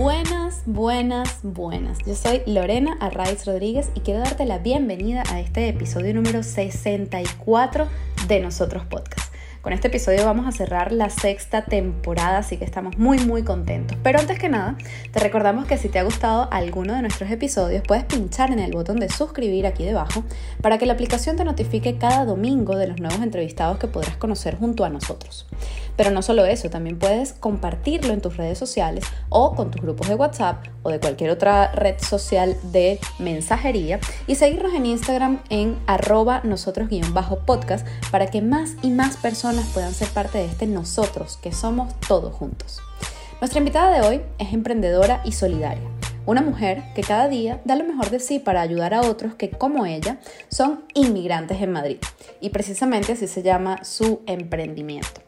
[0.00, 1.98] Buenas, buenas, buenas.
[2.06, 7.86] Yo soy Lorena Arraiz Rodríguez y quiero darte la bienvenida a este episodio número 64
[8.26, 9.29] de Nosotros Podcast.
[9.62, 13.98] Con este episodio vamos a cerrar la sexta temporada, así que estamos muy muy contentos.
[14.02, 14.78] Pero antes que nada,
[15.12, 18.72] te recordamos que si te ha gustado alguno de nuestros episodios, puedes pinchar en el
[18.72, 20.24] botón de suscribir aquí debajo
[20.62, 24.56] para que la aplicación te notifique cada domingo de los nuevos entrevistados que podrás conocer
[24.56, 25.46] junto a nosotros.
[25.94, 30.08] Pero no solo eso, también puedes compartirlo en tus redes sociales o con tus grupos
[30.08, 35.76] de WhatsApp o de cualquier otra red social de mensajería y seguirnos en Instagram en
[35.86, 41.52] arroba nosotros-podcast para que más y más personas puedan ser parte de este nosotros, que
[41.52, 42.78] somos todos juntos.
[43.40, 45.88] Nuestra invitada de hoy es emprendedora y solidaria,
[46.26, 49.50] una mujer que cada día da lo mejor de sí para ayudar a otros que,
[49.50, 51.98] como ella, son inmigrantes en Madrid.
[52.40, 55.20] Y precisamente así se llama su emprendimiento.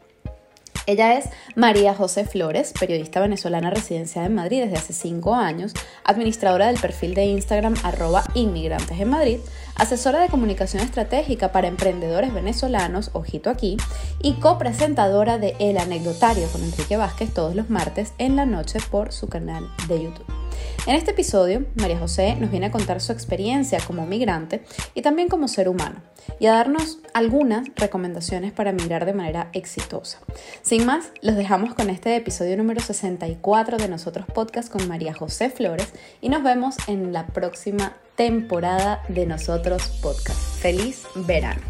[0.85, 6.67] Ella es María José Flores, periodista venezolana residenciada en Madrid desde hace cinco años, administradora
[6.67, 9.39] del perfil de Instagram arroba inmigrantes en Madrid,
[9.75, 13.77] asesora de comunicación estratégica para emprendedores venezolanos, ojito aquí,
[14.21, 19.13] y copresentadora de El Anecdotario con Enrique Vázquez todos los martes en la noche por
[19.13, 20.42] su canal de YouTube.
[20.85, 25.29] En este episodio, María José nos viene a contar su experiencia como migrante y también
[25.29, 26.01] como ser humano
[26.39, 30.19] y a darnos algunas recomendaciones para migrar de manera exitosa.
[30.61, 35.49] Sin más, los dejamos con este episodio número 64 de Nosotros Podcast con María José
[35.49, 40.39] Flores y nos vemos en la próxima temporada de Nosotros Podcast.
[40.59, 41.61] Feliz verano.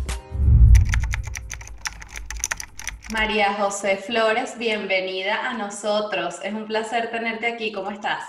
[3.11, 6.39] María José Flores, bienvenida a nosotros.
[6.43, 7.71] Es un placer tenerte aquí.
[7.71, 8.23] ¿Cómo estás?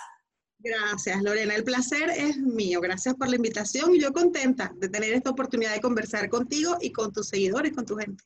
[0.65, 1.55] Gracias, Lorena.
[1.55, 2.81] El placer es mío.
[2.81, 6.91] Gracias por la invitación y yo contenta de tener esta oportunidad de conversar contigo y
[6.91, 8.25] con tus seguidores, con tu gente.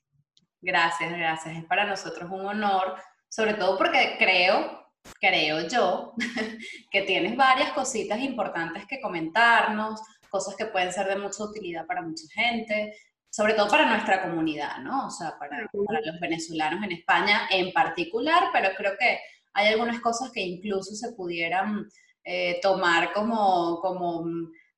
[0.60, 1.56] Gracias, gracias.
[1.56, 2.94] Es para nosotros un honor,
[3.28, 4.86] sobre todo porque creo,
[5.20, 6.14] creo yo,
[6.92, 10.00] que tienes varias cositas importantes que comentarnos,
[10.30, 12.94] cosas que pueden ser de mucha utilidad para mucha gente,
[13.28, 15.08] sobre todo para nuestra comunidad, ¿no?
[15.08, 19.18] O sea, para, para los venezolanos en España en particular, pero creo que
[19.54, 21.88] hay algunas cosas que incluso se pudieran
[22.30, 24.22] eh, tomar como, como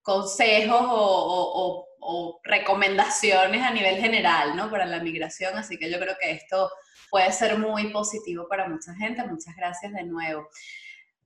[0.02, 1.86] consejos o,
[2.44, 4.70] recomendaciones a nivel general, ¿no?
[4.70, 6.70] Para la migración, así que yo creo que esto
[7.10, 9.24] puede ser muy positivo para mucha gente.
[9.24, 10.48] Muchas gracias de nuevo.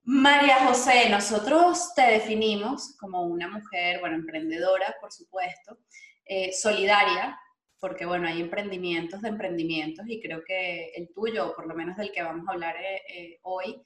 [0.04, 5.78] María José, nosotros te definimos como una mujer, bueno, emprendedora, por supuesto,
[6.24, 7.38] eh, solidaria,
[7.78, 12.12] porque bueno, hay emprendimientos de emprendimientos y creo que el tuyo, por lo menos del
[12.12, 13.82] que vamos a hablar eh, hoy,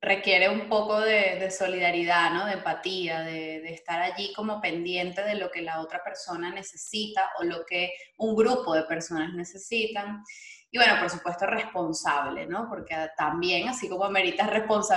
[0.00, 2.46] requiere un poco de, solidaridad, ¿no?
[2.46, 7.44] de empatía, de, estar allí como pendiente de lo que la otra persona necesita o
[7.44, 10.22] lo que un grupo de personas necesitan.
[10.70, 12.68] Y bueno, por supuesto, responsable, ¿no?
[12.68, 14.50] Porque también, así como ameritas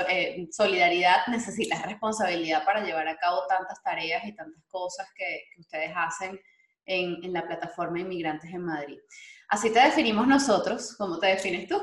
[0.10, 5.92] eh, solidaridad, necesitas responsabilidad para llevar a cabo tantas tareas y tantas cosas que, ustedes
[5.96, 6.40] hacen
[6.86, 9.00] en, en la plataforma Inmigrantes en Madrid.
[9.48, 11.80] Así te definimos nosotros, ¿cómo te defines tú?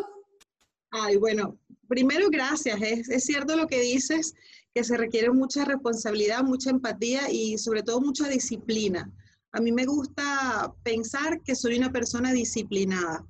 [0.90, 1.58] Ay, bueno,
[1.88, 2.80] primero gracias.
[2.82, 4.34] Es, cierto lo que dices,
[4.74, 9.10] que se requiere mucha responsabilidad, mucha empatía y sobre todo mucha disciplina.
[9.52, 13.24] A mí me gusta pensar que soy una persona disciplinada,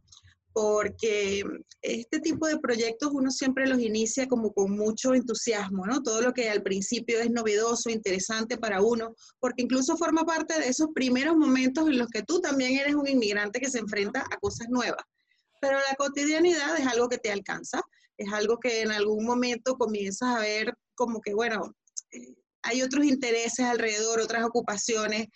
[0.52, 1.44] porque
[1.82, 6.02] este tipo de proyectos uno siempre los inicia como con mucho entusiasmo, ¿no?
[6.02, 10.68] Todo lo que al principio es novedoso, interesante para uno, porque incluso forma parte de
[10.68, 14.36] esos primeros momentos en los que tú también eres un inmigrante que se enfrenta a
[14.38, 15.04] cosas nuevas.
[15.60, 17.82] Pero la cotidianidad es algo que te alcanza,
[18.18, 21.74] es algo que en algún momento comienzas a ver como que, bueno,
[22.12, 25.28] eh, hay otros intereses alrededor, otras ocupaciones,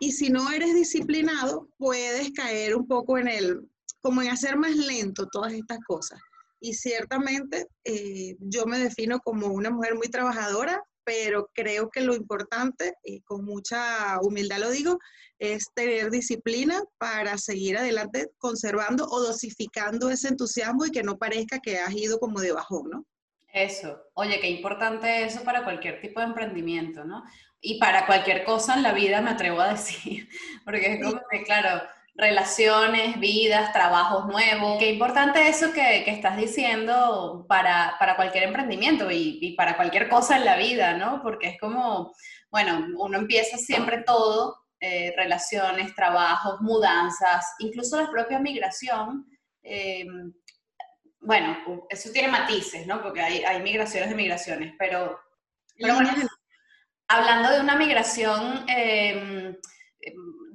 [0.00, 3.68] y si no eres disciplinado, puedes caer un poco en el,
[4.00, 6.20] como en hacer más lento todas estas cosas.
[6.60, 12.14] Y ciertamente eh, yo me defino como una mujer muy trabajadora, pero creo que lo
[12.14, 14.98] importante, y con mucha humildad lo digo,
[15.38, 21.60] es tener disciplina para seguir adelante conservando o dosificando ese entusiasmo y que no parezca
[21.60, 23.06] que has ido como de bajón, ¿no?
[23.50, 27.24] Eso, oye, qué importante eso para cualquier tipo de emprendimiento, ¿no?
[27.62, 30.28] Y para cualquier cosa en la vida me atrevo a decir,
[30.66, 31.88] porque es como que, claro,
[32.18, 34.76] relaciones, vidas, trabajos nuevos.
[34.80, 40.08] Qué importante eso que, que estás diciendo para, para cualquier emprendimiento y, y, para cualquier
[40.08, 41.22] cosa en la vida, ¿no?
[41.22, 42.12] Porque es como,
[42.50, 49.24] bueno, uno empieza siempre todo, eh, relaciones, trabajos, mudanzas, incluso la propia migración.
[49.62, 50.04] Eh,
[51.20, 51.56] bueno,
[51.88, 53.00] eso tiene matices, ¿no?
[53.00, 55.20] Porque hay, hay migraciones de migraciones, pero,
[55.76, 56.10] pero bueno,
[57.06, 58.64] hablando de una migración...
[58.68, 59.56] Eh,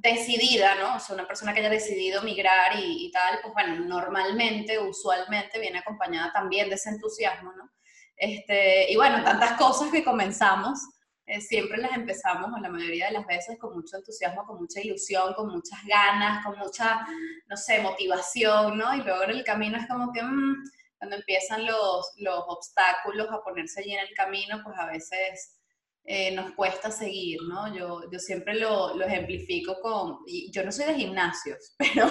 [0.03, 0.97] decidida, ¿no?
[0.97, 5.79] O sea, una persona que haya decidido migrar y, tal, pues bueno, normalmente, usualmente viene
[5.79, 7.71] acompañada también de ese entusiasmo, ¿no?
[8.17, 10.79] Este, y bueno, tantas cosas que comenzamos,
[11.25, 14.81] eh, siempre las empezamos, o la mayoría de las veces, con mucho entusiasmo, con mucha
[14.81, 17.07] ilusión, con muchas ganas, con mucha,
[17.47, 18.94] no sé, motivación, ¿no?
[18.94, 20.63] Y luego en el camino es como que, mmm,
[20.97, 25.62] cuando empiezan los, los obstáculos a ponerse allí en el camino, pues a veces
[26.05, 27.73] eh, nos cuesta seguir, ¿no?
[27.73, 32.07] Yo, yo siempre lo, lo, ejemplifico con, y yo no soy de gimnasios, pero,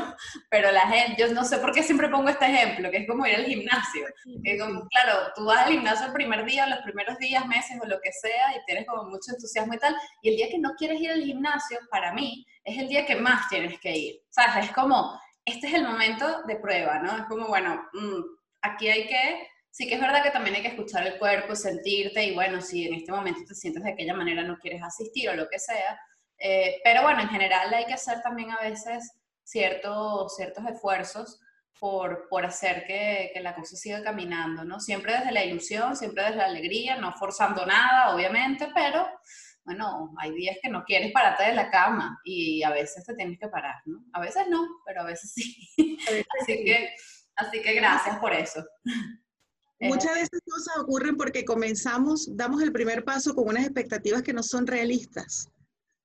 [0.49, 3.27] pero la gente, yo no sé por qué siempre pongo este ejemplo, que es como
[3.27, 4.07] ir al gimnasio.
[4.91, 8.13] claro, tú vas al gimnasio el primer día, los primeros días, meses o lo que
[8.13, 11.11] sea, y tienes como mucho entusiasmo y tal, y el día que no quieres ir
[11.11, 14.21] al gimnasio, para mí, es el día que más tienes que ir.
[14.31, 14.67] ¿Sabes?
[14.67, 17.17] Es como, este es el momento de prueba, ¿no?
[17.17, 18.23] Es como, bueno, mm,
[18.63, 22.23] aquí hay que sí que es verdad que también hay que escuchar el cuerpo, sentirte
[22.23, 25.35] y bueno, si en este momento te sientes de aquella manera no quieres asistir o
[25.35, 25.99] lo que sea,
[26.39, 29.11] eh, pero bueno, en general hay que hacer también a veces
[29.43, 31.41] ciertos, ciertos esfuerzos
[31.81, 34.79] por, por hacer que, que, la cosa siga caminando, ¿no?
[34.79, 39.09] Siempre desde la ilusión, siempre desde la alegría, no forzando nada, obviamente, pero
[39.65, 43.39] bueno, hay días que no quieres pararte de la cama y a veces te tienes
[43.39, 44.05] que parar, ¿no?
[44.13, 45.69] A veces no, pero a veces sí.
[46.41, 46.95] así, Que,
[47.37, 48.65] así que gracias por eso.
[49.83, 54.45] Muchas veces cosas ocurren porque comenzamos, damos el primer paso con unas expectativas que no
[54.45, 55.49] son realistas.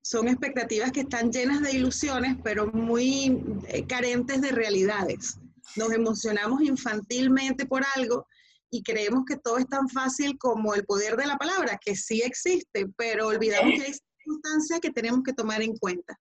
[0.02, 5.38] Son expectativas que están llenas de ilusiones, pero muy eh, carentes de realidades.
[5.76, 8.26] Nos emocionamos infantilmente por algo
[8.72, 12.24] y creemos que todo es tan fácil como el poder de la palabra, que sí
[12.24, 16.18] existe, pero olvidamos que hay circunstancias que tenemos que tomar en cuenta.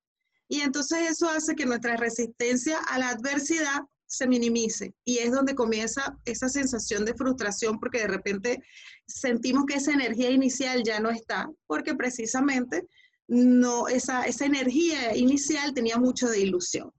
[0.48, 5.54] Y entonces eso hace que nuestra resistencia a la adversidad se minimice y es donde
[5.54, 8.62] comienza esa sensación de frustración porque de repente
[9.06, 12.86] sentimos que esa energía inicial ya no está porque precisamente
[13.28, 16.92] no esa, esa energía inicial tenía mucho de ilusión.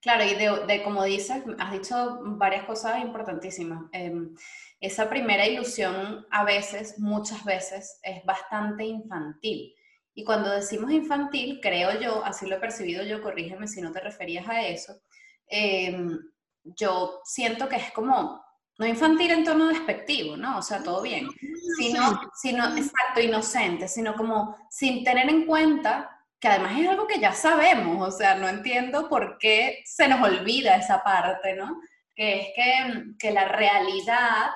[0.00, 3.84] Claro, y de, como dices, has dicho varias cosas importantísimas.
[3.92, 4.34] Em,
[4.80, 9.74] esa primera ilusión a veces, muchas veces, es bastante infantil.
[10.14, 14.00] Y cuando decimos infantil, creo yo, así lo he percibido yo, corrígeme si no te
[14.00, 14.94] referías a eso,
[15.50, 16.16] Em,
[16.62, 18.44] yo siento que es como,
[18.78, 20.58] no infantil en tono despectivo, ¿no?
[20.58, 21.28] O sea, todo bien,
[21.76, 26.08] sino, sino, exacto, inocente, sino como sin tener en cuenta
[26.38, 30.22] que además es algo que ya sabemos, o sea, no entiendo por qué se nos
[30.22, 31.80] olvida esa parte, ¿no?
[32.14, 34.50] Que es que, que la realidad,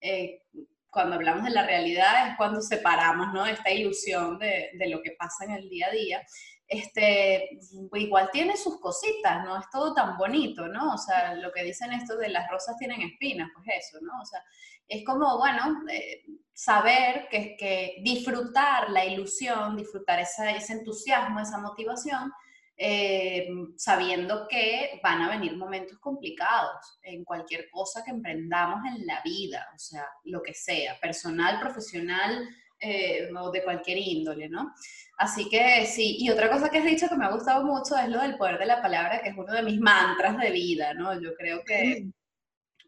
[0.00, 0.42] eh,
[0.88, 3.46] cuando hablamos de la realidad es cuando separamos, ¿no?
[3.46, 6.26] Esta ilusión de, de, lo que pasa en el día a día
[6.70, 7.58] este,
[7.94, 10.94] igual tiene sus cositas, no es todo tan bonito, ¿no?
[10.94, 14.22] O sea, lo que dicen esto de las rosas tienen espinas, pues eso, ¿no?
[14.22, 14.40] O sea,
[14.86, 16.22] es como, bueno, eh,
[16.52, 22.32] saber que, que, disfrutar la ilusión, disfrutar ese entusiasmo, esa motivación,
[22.76, 29.20] eh, sabiendo que van a venir momentos complicados en cualquier cosa que emprendamos en la
[29.22, 32.48] vida, o sea, lo que sea, personal, profesional,
[32.80, 34.74] eh, o de cualquier índole, ¿no?
[35.18, 38.08] Así que sí, y otra cosa que has dicho que me ha gustado mucho es
[38.08, 41.20] lo del poder de la palabra, que es uno de mis mantras de vida, ¿no?
[41.20, 42.06] Yo creo que,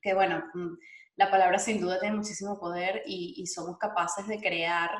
[0.00, 0.74] que bueno, mm,
[1.16, 4.90] la palabra sin duda tiene muchísimo poder y, somos capaces de crear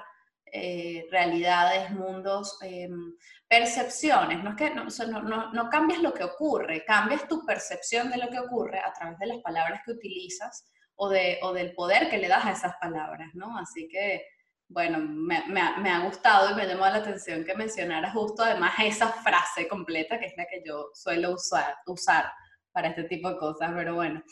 [0.45, 3.15] eh, realidades, mundos, em,
[3.49, 4.45] percepciones.
[4.45, 4.85] No es que no,
[5.23, 9.19] no, no, cambias lo que ocurre, cambias tu percepción de lo que ocurre a través
[9.19, 12.75] de las palabras que utilizas o, de, o del poder que le das a esas
[12.79, 13.57] palabras, ¿no?
[13.57, 14.27] Así que
[14.73, 19.69] bueno, me, ha gustado y me llamó la atención que mencionara justo además esa frase
[19.69, 22.33] completa, que es la que yo suelo usar,
[22.73, 24.23] para este tipo de cosas, pero bueno.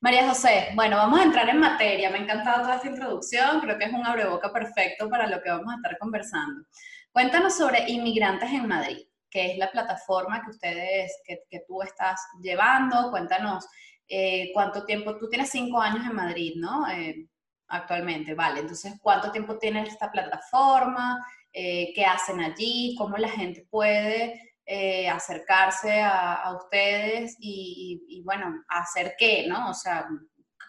[0.00, 2.10] María José, bueno, vamos a entrar en materia.
[2.10, 5.50] Me ha encantado toda esta introducción, creo que es un abreboca perfecto para lo que
[5.50, 6.66] vamos a estar conversando.
[7.10, 12.20] Cuéntanos sobre Inmigrantes en Madrid, que es la plataforma que ustedes, que, que tú estás
[12.42, 13.10] llevando.
[13.10, 13.66] Cuéntanos
[14.08, 16.88] eh, cuánto tiempo, tú tienes cinco años en Madrid, ¿no?
[16.90, 17.26] Eh,
[17.68, 18.60] actualmente, vale.
[18.60, 21.24] Entonces, ¿cuánto tiempo tiene esta plataforma?
[21.52, 22.94] Eh, ¿Qué hacen allí?
[22.98, 29.70] ¿Cómo la gente puede eh, acercarse a, ustedes y, bueno, hacer qué, ¿no?
[29.70, 30.08] O sea,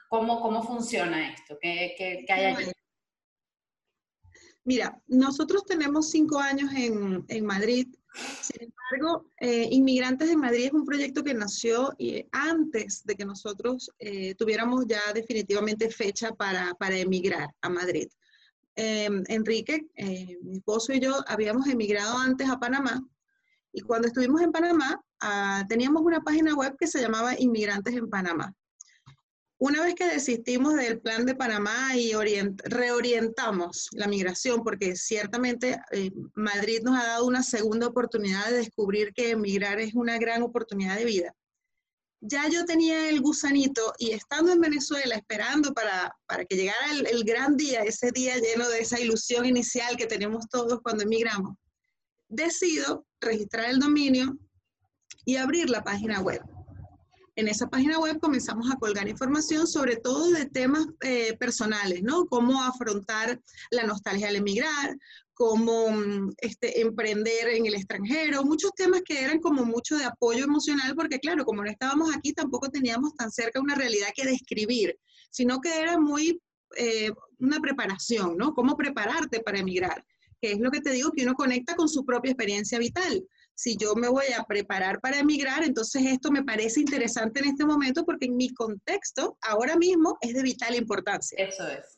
[0.09, 1.57] ¿cómo, cómo funciona esto?
[1.59, 2.71] ¿Qué, qué, qué hay allí?
[4.63, 10.73] Mira, nosotros tenemos cinco años en, en Madrid sin embargo, eh, Inmigrantes en Madrid es
[10.73, 16.73] un proyecto que nació eh, antes de que nosotros eh, tuviéramos ya definitivamente fecha para,
[16.75, 18.07] para emigrar a Madrid.
[18.75, 19.87] Em, Enrique,
[20.43, 23.03] mi esposo y yo habíamos emigrado antes a Panamá
[23.73, 28.09] y cuando estuvimos en Panamá ah, teníamos una página web que se llamaba Inmigrantes en
[28.09, 28.53] Panamá.
[29.59, 36.11] Una vez que desistimos del plan de Panamá y reorientamos la migración, porque ciertamente eh,
[36.35, 40.95] Madrid nos ha dado una segunda oportunidad de descubrir que emigrar es una gran oportunidad
[40.95, 41.35] de vida,
[42.21, 46.15] ya yo tenía el gusanito y estando en Venezuela esperando para,
[46.47, 50.47] que llegara el, el, gran día, ese día lleno de esa ilusión inicial que tenemos
[50.49, 51.55] todos cuando emigramos,
[52.27, 54.37] decido registrar el dominio
[55.25, 56.41] y abrir la página web.
[57.37, 62.25] En esa página web comenzamos a colgar información sobre todo de temas eh, personales, ¿no?
[62.25, 63.39] Cómo afrontar
[63.69, 64.97] la nostalgia al emigrar,
[65.35, 70.45] cómo mm, este, emprender en el extranjero, muchos temas que eran como mucho de apoyo
[70.45, 74.97] emocional, porque claro, como no estábamos aquí, tampoco teníamos tan cerca una realidad que describir,
[75.29, 76.41] sino que era muy
[76.75, 78.55] eh, una preparación, ¿no?
[78.55, 80.03] Cómo prepararte para emigrar,
[80.41, 83.23] que es lo que te digo, que uno conecta con su propia experiencia vital
[83.57, 87.65] si yo me voy a preparar para emigrar, entonces esto me parece interesante en este
[87.65, 91.35] momento porque en mi contexto ahora mismo es de vital importancia.
[91.39, 91.97] Eso es.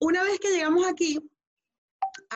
[0.00, 1.20] Una vez que llegamos aquí,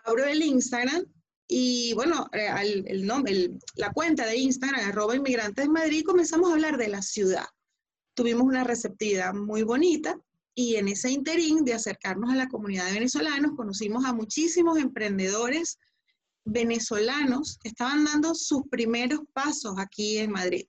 [0.05, 1.07] abro el Instagram
[1.49, 6.76] y bueno, eh, el, nombre, la cuenta de Instagram, arroba inmigrantes Madrid, comenzamos a hablar
[6.76, 7.47] de la ciudad.
[8.14, 10.21] Tuvimos una receptividad muy bonita
[10.55, 15.79] y en ese interín de acercarnos a la comunidad de venezolanos, conocimos a muchísimos emprendedores
[16.44, 20.66] venezolanos estaban dando sus primeros pasos aquí en Madrid.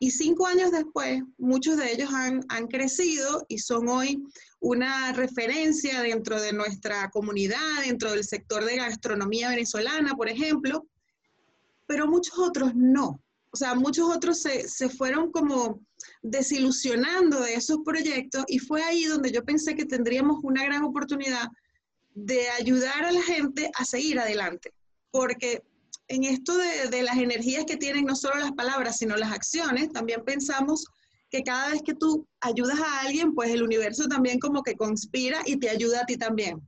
[0.00, 4.22] Y cinco años después, muchos de ellos han, han, crecido y son hoy
[4.60, 10.86] una referencia dentro de nuestra comunidad, dentro del sector de gastronomía venezolana, por ejemplo,
[11.86, 13.20] pero muchos otros no.
[13.50, 15.80] O sea, muchos otros se, se fueron como
[16.22, 21.48] desilusionando de esos proyectos y fue ahí donde yo pensé que tendríamos una gran oportunidad
[22.14, 24.72] de ayudar a la gente a seguir adelante
[25.10, 25.62] porque
[26.08, 30.24] en esto de, las energías que tienen no solo las palabras, sino las acciones, también
[30.24, 30.86] pensamos
[31.30, 35.42] que cada vez que tú ayudas a alguien, pues el universo también como que conspira
[35.44, 36.66] y te ayuda a ti también.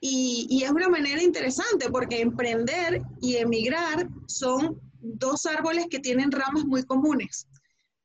[0.00, 6.30] Y, y, es una manera interesante porque emprender y emigrar son dos árboles que tienen
[6.30, 7.46] ramas muy comunes.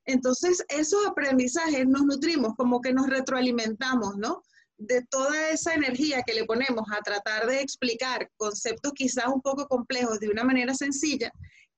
[0.05, 4.41] Entonces, esos aprendizajes nos nutrimos, como que nos retroalimentamos, ¿no?
[4.77, 9.67] De toda esa energía que le ponemos a tratar de explicar conceptos quizás un poco
[9.67, 11.31] complejos de una manera sencilla,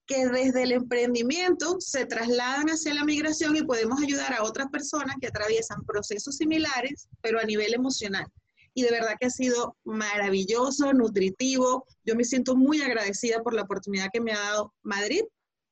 [0.08, 5.16] que desde el emprendimiento se trasladan hacia la migración y podemos ayudar a otras personas
[5.20, 8.25] que atraviesan procesos similares, pero a nivel emocional.
[8.74, 11.86] Y de verdad que ha sido maravilloso, nutritivo.
[12.04, 15.24] Yo me siento muy agradecida por la oportunidad que me ha dado Madrid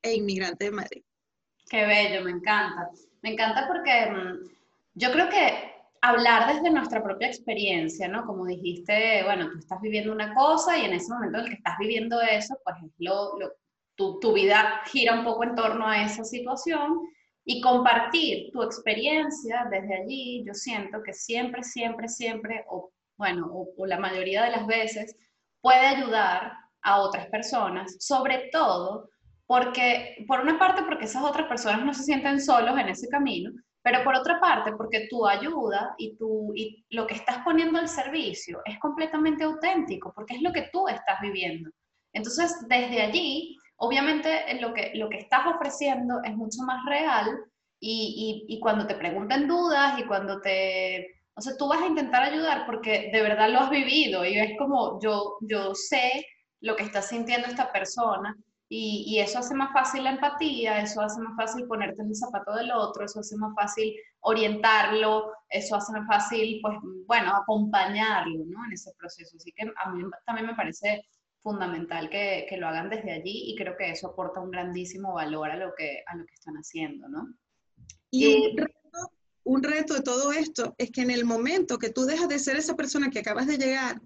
[0.02, 1.04] e Inmigrante de Madrid.
[1.70, 2.90] Qué bello, me encanta.
[3.22, 4.50] Me encanta porque mm,
[4.96, 5.73] yo creo que
[6.04, 8.26] hablar desde nuestra propia experiencia, ¿no?
[8.26, 11.56] Como dijiste, bueno, tú estás viviendo una cosa y en ese momento en el que
[11.56, 13.38] estás viviendo eso, pues lo,
[13.96, 17.00] tu, tu, vida gira un poco en torno a esa situación
[17.46, 23.86] y compartir tu experiencia desde allí, yo siento que siempre, siempre, siempre, o bueno, o
[23.86, 25.16] la mayoría de las veces,
[25.62, 29.10] puede ayudar a otras personas, sobre todo
[29.46, 33.52] porque, por una parte, porque esas otras personas no se sienten solos en ese camino,
[33.84, 37.90] pero por otra parte, porque tu ayuda y, tu, y lo que estás poniendo al
[37.90, 41.70] servicio es completamente auténtico, porque es lo que tú estás viviendo.
[42.14, 47.28] Entonces, desde allí, obviamente lo que, lo que estás ofreciendo es mucho más real
[47.80, 51.20] y, y, y cuando te pregunten dudas y cuando te...
[51.36, 54.58] O sea, tú vas a intentar ayudar porque de verdad lo has vivido y es
[54.58, 56.26] como yo, yo sé
[56.62, 58.38] lo que está sintiendo esta persona
[58.76, 62.56] y, eso hace más fácil la empatía, eso hace más fácil ponerte en el zapato
[62.56, 68.66] del otro, eso hace más fácil orientarlo, eso hace más fácil, pues, bueno, acompañarlo, ¿no?
[68.66, 69.38] En ese proceso.
[69.38, 71.06] Así que a mí también me parece
[71.44, 75.52] fundamental que, que, lo hagan desde allí y creo que eso aporta un grandísimo valor
[75.52, 77.32] a lo que, a lo que están haciendo, ¿no?
[78.10, 79.12] Y un eh, reto,
[79.44, 82.56] un reto de todo esto es que en el momento que tú dejas de ser
[82.56, 84.02] esa persona que acabas de llegar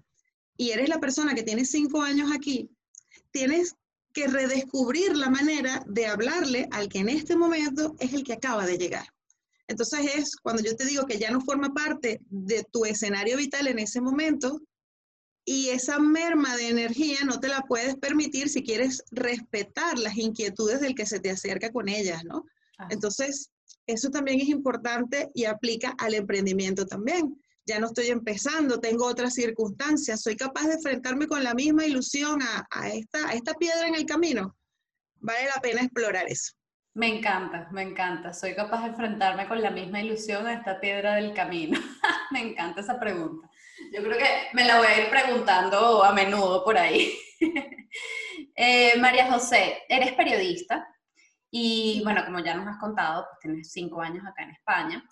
[0.58, 2.70] y eres la persona que tiene cinco años aquí,
[3.30, 3.74] tienes
[4.18, 8.66] que redescubrir la manera de hablarle al que en este momento es el que acaba
[8.66, 9.06] de llegar.
[9.68, 13.68] Entonces es cuando yo te digo que ya no forma parte de tu escenario vital
[13.68, 14.60] en ese momento
[15.44, 20.80] y esa merma de energía no te la puedes permitir si quieres respetar las inquietudes
[20.80, 22.44] del que se te acerca con ellas, ¿no?
[22.90, 23.50] Entonces,
[23.86, 29.34] eso también es importante y aplica al emprendimiento también ya no estoy empezando, tengo otras
[29.34, 34.56] circunstancias, soy capaz de enfrentarme con la misma ilusión a, esta, piedra en el camino.
[35.16, 36.54] Vale la pena explorar eso.
[36.94, 38.32] Me encanta, me encanta.
[38.32, 41.78] Soy capaz de enfrentarme con la misma ilusión a esta piedra del camino.
[42.32, 43.48] me encanta esa pregunta.
[43.92, 47.12] Yo creo que me la voy a ir preguntando a menudo por ahí.
[48.60, 50.86] Eh, María José, eres periodista
[51.50, 55.04] y bueno, como ya nos has contado, pues tienes cinco años acá en España.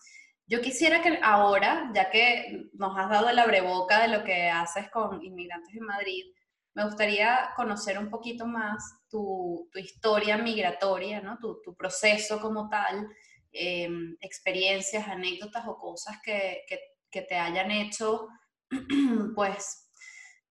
[0.49, 4.89] Yo quisiera que ahora, ya que nos has dado el abreboca de lo que haces
[4.91, 6.25] con inmigrantes en Madrid,
[6.75, 11.39] me gustaría conocer un poquito más tu, historia migratoria, ¿no?
[11.39, 13.09] tu, proceso como tal,
[13.51, 16.65] em, experiencias, anécdotas o cosas que,
[17.11, 18.29] te hayan hecho,
[19.35, 19.91] pues,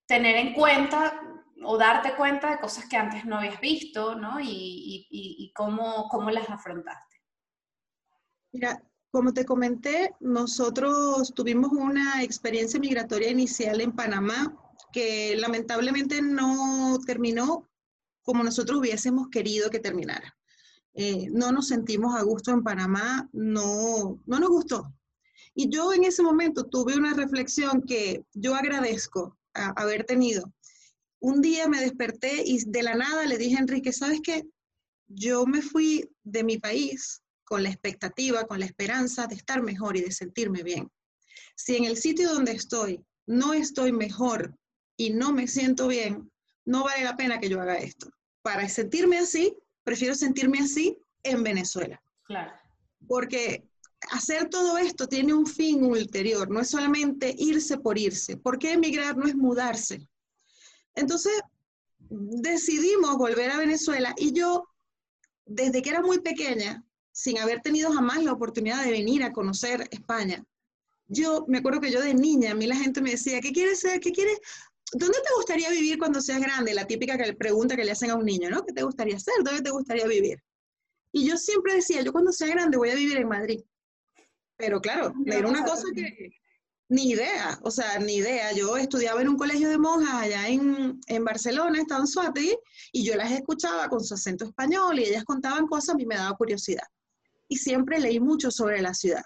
[0.07, 1.21] tener en cuenta
[1.63, 4.39] o darte cuenta de cosas que antes no habías visto, ¿no?
[4.41, 7.21] Y, cómo, cómo las afrontaste.
[8.51, 8.81] Mira,
[9.15, 14.53] como te comenté, nosotros tuvimos una experiencia migratoria inicial en Panamá
[14.91, 17.65] que lamentablemente no terminó
[18.23, 20.37] como nosotros hubiésemos querido que terminara.
[20.95, 24.93] Eh, no nos sentimos a gusto en Panamá, no, no nos gustó.
[25.53, 30.53] Y yo en ese momento tuve una reflexión que yo agradezco haber tenido.
[31.21, 34.43] Un día me desperté y de la nada le dije a Enrique, ¿sabes qué?
[35.07, 39.95] Yo me fui de mi país con la expectativa, con la esperanza de estar mejor
[39.95, 40.91] y de sentirme bien.
[41.55, 44.55] Si en el sitio donde estoy no estoy mejor
[44.97, 46.31] y no me siento bien,
[46.65, 48.09] no vale la pena que yo haga esto.
[48.41, 52.01] Para sentirme así, prefiero sentirme así en Venezuela.
[52.23, 52.53] Claro.
[53.07, 53.67] Porque
[54.11, 58.37] hacer todo esto tiene un fin ulterior, no es solamente irse por irse.
[58.37, 60.07] ¿Por qué emigrar no es mudarse?
[60.95, 61.33] Entonces,
[61.99, 64.67] decidimos volver a Venezuela y yo,
[65.45, 66.83] desde que era muy pequeña,
[67.15, 70.43] sin haber tenido jamás la oportunidad de venir a conocer España.
[71.07, 73.79] Yo me acuerdo que yo de niña, a mí la gente me decía, ¿qué quieres
[73.79, 74.01] ser?
[74.01, 74.37] ¿Qué quieres?
[74.91, 76.73] ¿Dónde te gustaría vivir cuando seas grande?
[76.73, 78.65] La típica pregunta que le hacen a un niño, ¿no?
[78.65, 79.33] ¿Qué te gustaría hacer?
[79.45, 80.43] ¿Dónde te gustaría vivir?
[81.13, 83.61] Y yo siempre decía, yo cuando sea grande voy a vivir en Madrid.
[84.57, 86.31] Pero claro, era una cosa que
[86.89, 88.51] ni idea, o sea, ni idea.
[88.51, 92.57] Yo estudiaba en un colegio de monjas allá en, en Barcelona, estaba en Suárez,
[92.91, 96.15] y yo las escuchaba con su acento español y ellas contaban cosas, a mí me
[96.15, 96.83] daba curiosidad
[97.47, 99.23] y siempre leí mucho sobre la ciudad.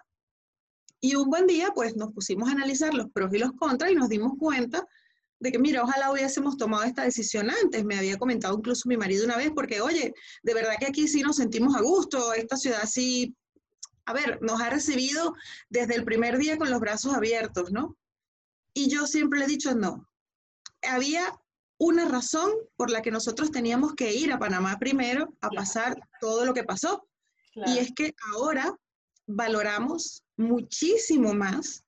[1.01, 3.95] Y un buen día, pues nos pusimos a analizar los pros y los contras y
[3.95, 4.85] nos dimos cuenta
[5.39, 7.85] de que, mira, ojalá hubiésemos tomado esta decisión antes.
[7.85, 11.21] Me había comentado incluso mi marido una vez, porque, oye, de verdad que aquí sí
[11.21, 13.35] nos sentimos a gusto, esta ciudad sí,
[14.05, 15.34] a ver, nos ha recibido
[15.69, 17.97] desde el primer día con los brazos abiertos, ¿no?
[18.73, 20.10] Y yo siempre le he dicho, no.
[20.82, 21.34] Había
[21.77, 26.43] una razón por la que nosotros teníamos que ir a Panamá primero a pasar todo
[26.45, 27.09] lo que pasó.
[27.55, 28.75] Y es que ahora
[29.27, 31.83] valoramos muchísimo más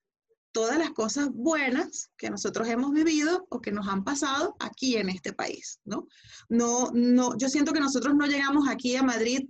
[0.52, 5.08] todas las cosas buenas que nosotros hemos vivido o que nos han pasado aquí en
[5.08, 6.06] este país, ¿no?
[6.48, 9.48] No, no, yo siento que nosotros no llegamos aquí a Madrid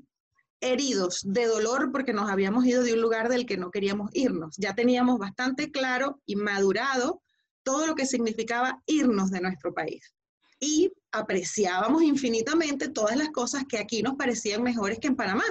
[0.60, 4.54] heridos de dolor porque nos habíamos ido de un lugar del que no queríamos irnos.
[4.56, 7.20] Ya teníamos bastante claro y madurado
[7.64, 10.14] todo lo que significaba irnos de nuestro país.
[10.60, 15.44] Y apreciábamos infinitamente todas las cosas que aquí nos parecían mejores que en Panamá,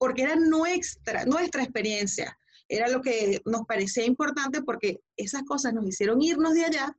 [0.00, 2.34] porque era nuestra, nuestra experiencia,
[2.66, 6.96] era lo que nos parecía importante porque esas cosas nos hicieron irnos de allá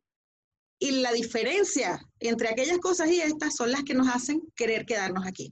[0.78, 5.26] y la diferencia entre aquellas cosas y estas son las que nos hacen querer quedarnos
[5.26, 5.52] aquí.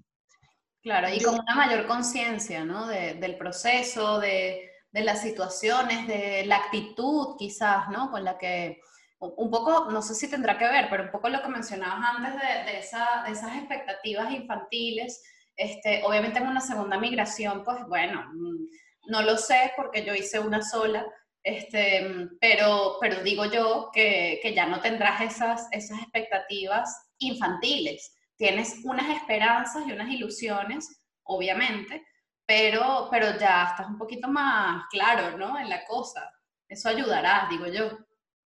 [0.83, 2.85] Claro, y con una mayor conciencia, ¿no?
[2.85, 8.11] del proceso, de, las situaciones, de la actitud quizás, ¿no?
[8.11, 8.79] Con la que,
[9.19, 12.33] un poco, no sé si tendrá que ver, pero un poco lo que mencionabas antes
[12.33, 15.23] de, de esas expectativas infantiles
[15.59, 20.39] este, obviamente en una segunda migración, pues bueno, mm, no lo sé porque yo hice
[20.39, 21.05] una sola,
[21.43, 28.15] este, pero, pero digo yo que, que ya no tendrás esas, esas expectativas infantiles.
[28.37, 32.05] Tienes unas esperanzas y unas ilusiones, obviamente,
[32.45, 35.59] pero, pero ya estás un poquito más claro, ¿no?
[35.59, 36.31] En la cosa.
[36.69, 37.97] Eso ayudará, digo yo.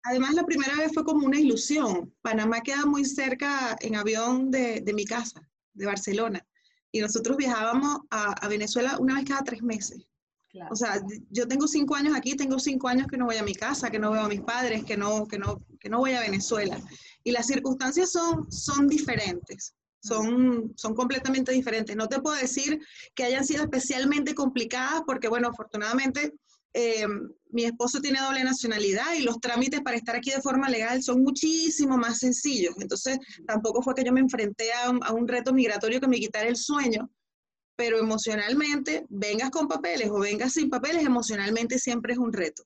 [0.04, 2.13] Además, la primera vez fue como una ilusión.
[2.22, 5.39] Panamá queda muy cerca en avión de, de mi casa,
[5.74, 6.46] de Barcelona
[6.91, 10.08] y nosotros viajábamos a, Venezuela una vez cada tres meses.
[10.71, 13.54] O sea, yo tengo cinco años aquí, tengo cinco años que no voy a mi
[13.54, 16.21] casa, que no veo a mis padres, que no, que no, que no voy a
[16.21, 16.82] Venezuela.
[17.23, 21.95] Y las circunstancias son, son diferentes, son, son completamente diferentes.
[21.95, 22.80] No te puedo decir
[23.13, 26.34] que hayan sido especialmente complicadas porque, bueno, afortunadamente
[26.80, 27.08] eh,
[27.50, 31.24] mi esposo tiene doble nacionalidad y los trámites para estar aquí de forma legal son
[31.24, 32.76] muchísimo más sencillos.
[32.78, 36.56] Entonces, tampoco fue que yo me enfrenté a un, reto migratorio que me quitara el
[36.56, 37.10] sueño,
[37.76, 42.62] pero emocionalmente, vengas con papeles o vengas sin papeles, emocionalmente siempre es un reto.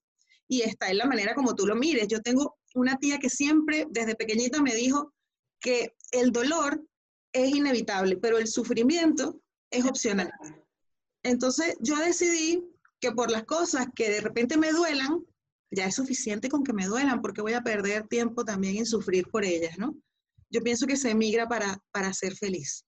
[0.45, 2.09] Y está en la manera como tú lo mires.
[2.09, 5.13] Yo tengo una tía que siempre, desde pequeñita, me dijo
[5.61, 6.83] que el dolor
[7.31, 10.33] es inevitable, pero el sufrimiento es opcional.
[11.23, 12.70] Entonces, yo decidí
[13.01, 15.25] que por las cosas que de repente me duelan,
[15.71, 19.27] ya es suficiente con que me duelan, porque voy a perder tiempo también en sufrir
[19.27, 19.95] por ellas, ¿no?
[20.49, 22.85] Yo pienso que se emigra para, para ser feliz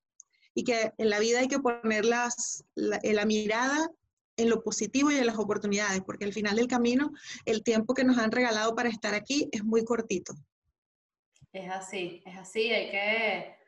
[0.53, 3.89] y que en la vida hay que poner las, la, la mirada
[4.37, 7.11] en lo positivo y en las oportunidades, porque al final del camino
[7.45, 10.33] el tiempo que nos han regalado para estar aquí es muy cortito.
[11.51, 13.62] Es así, es así, hay que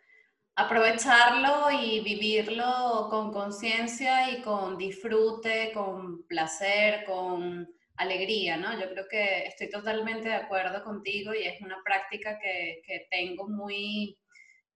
[0.56, 8.80] aprovecharlo y vivirlo con conciencia y con disfrute, con placer, con alegría, ¿no?
[8.80, 13.48] Yo creo que estoy totalmente de acuerdo contigo y es una práctica que, que tengo
[13.48, 14.18] muy,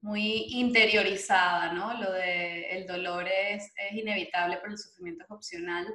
[0.02, 1.94] muy interiorizada, ¿no?
[1.94, 5.88] Lo de el dolor es, es inevitable, pero el sufrimiento es opcional.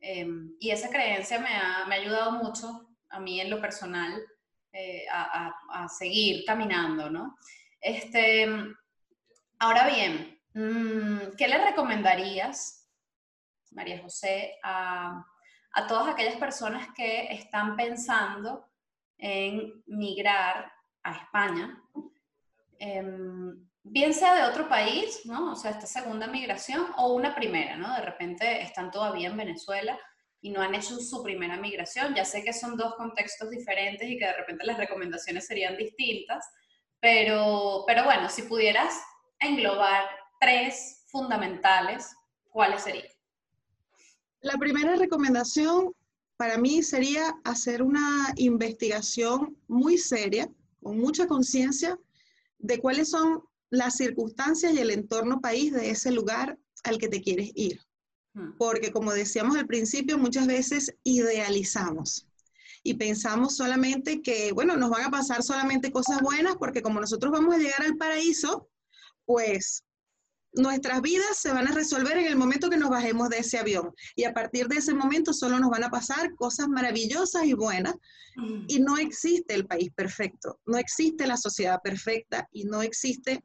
[0.00, 4.12] Em, y esa creencia me ha, me ha, ayudado mucho a mí en lo personal
[4.72, 7.36] eh, a, a, a, seguir caminando, ¿no?
[7.80, 8.46] Este,
[9.58, 12.88] ahora bien, mm, ¿qué le recomendarías,
[13.72, 15.24] María José, a,
[15.88, 18.64] todas aquellas personas que están pensando
[19.18, 21.82] en migrar a España?
[22.78, 25.52] Em, bien sea de otro país, ¿no?
[25.52, 27.94] O sea, esta segunda migración o una primera, ¿no?
[27.94, 29.98] De repente están todavía en Venezuela
[30.40, 32.14] y no han hecho su primera migración.
[32.14, 36.46] Ya sé que son dos contextos diferentes y que de repente las recomendaciones serían distintas,
[37.00, 38.94] pero, pero bueno, si pudieras
[39.46, 40.04] englobar
[40.40, 42.14] tres fundamentales,
[42.50, 43.06] ¿cuáles serían?
[44.40, 45.94] La primera recomendación
[46.36, 50.50] para mí sería hacer una investigación muy seria,
[50.82, 51.98] con mucha conciencia
[52.58, 57.22] de cuáles son las circunstancias y el entorno país de ese lugar al que te
[57.22, 57.80] quieres ir.
[58.34, 58.56] Hmm.
[58.58, 62.26] Porque como decíamos al principio, muchas veces idealizamos
[62.82, 67.32] y pensamos solamente que, bueno, nos van a pasar solamente cosas buenas porque como nosotros
[67.32, 68.68] vamos a llegar al paraíso,
[69.26, 69.82] pues
[70.54, 73.92] nuestras vidas se van a resolver en el momento que nos bajemos de ese avión.
[74.14, 77.94] Y a partir de ese momento solo nos van a pasar cosas maravillosas y buenas.
[78.36, 78.64] Mm.
[78.68, 83.44] Y no existe el país perfecto, no existe la sociedad perfecta y no existe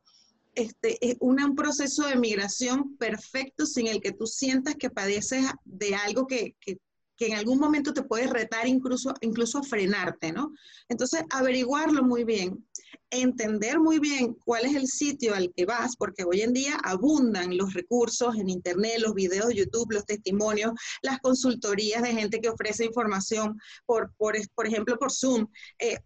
[0.55, 5.95] este, eh, un proceso de migración perfecto sin el que tú sientas que padeces de
[5.95, 6.79] algo que, que,
[7.19, 10.53] que en algún momento te puede retar incluso, incluso frenarte, ¿no?
[10.87, 12.65] Entonces, averiguarlo muy bien,
[13.09, 17.57] entender muy bien cuál es el sitio al que vas, porque hoy en día abundan
[17.57, 22.49] los recursos en Internet, los videos de YouTube, los testimonios, las consultorías de gente que
[22.49, 25.45] ofrece información, por, por, por ejemplo, por Zoom.
[25.77, 25.97] Eh,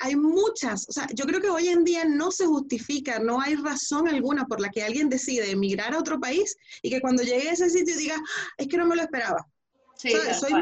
[0.00, 3.54] hay muchas, o sea, yo creo que hoy en día no se justifica, no hay
[3.54, 7.48] razón alguna por la que alguien decide emigrar a otro país y que cuando llegue
[7.48, 9.48] a ese sitio diga, ah, es que no me lo esperaba
[9.98, 10.52] Sí, soy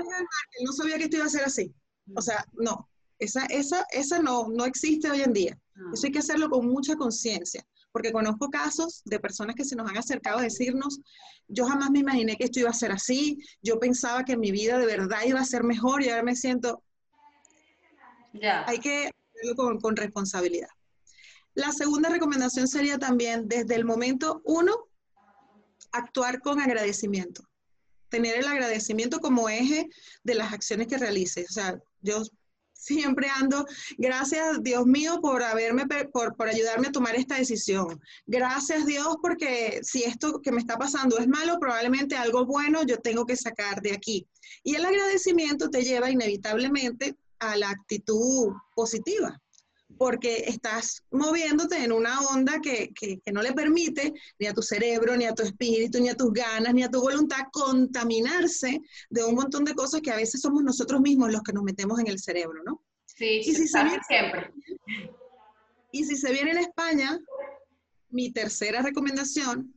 [0.65, 1.73] no sabía que esto iba a ser así.
[2.15, 5.59] O sea, no, esa, esa, esa no, no existe hoy en día.
[5.77, 5.91] Ah.
[5.93, 9.91] Eso hay que hacerlo con mucha conciencia, porque conozco casos de personas que se nos
[9.91, 11.01] han acercado a decirnos,
[11.49, 14.79] yo jamás me imaginé que esto iba a ser así, yo pensaba que mi vida
[14.79, 16.83] de verdad iba a ser mejor y ahora me siento...
[18.33, 18.65] Ya.
[18.67, 20.69] Hay que hacerlo con, con responsabilidad.
[21.55, 24.89] La segunda recomendación sería también, desde el momento uno,
[25.93, 27.49] actuar con agradecimiento
[28.09, 29.89] tener el agradecimiento como eje
[30.23, 31.47] de las acciones que realices.
[31.51, 32.23] O sea, yo
[32.73, 33.67] siempre ando,
[33.99, 38.01] gracias Dios mío por haberme, por, por ayudarme a tomar esta decisión.
[38.27, 42.99] Gracias Dios porque si esto que me está pasando es malo, probablemente algo bueno yo
[42.99, 44.27] tengo que sacar de aquí.
[44.63, 49.41] Y el agradecimiento te lleva inevitablemente a la actitud positiva
[49.99, 55.17] porque estás moviéndote en una onda que, que, no le permite ni a tu cerebro,
[55.17, 58.81] ni a tu espíritu, ni a tus ganas, ni a tu voluntad contaminarse
[59.11, 61.99] de un montón de cosas que a veces somos nosotros mismos los que nos metemos
[62.01, 62.83] en el cerebro, ¿no?
[63.05, 64.53] Sí, y si se viene, siempre.
[65.93, 67.19] Y si se viene en España,
[68.11, 69.75] mi tercera recomendación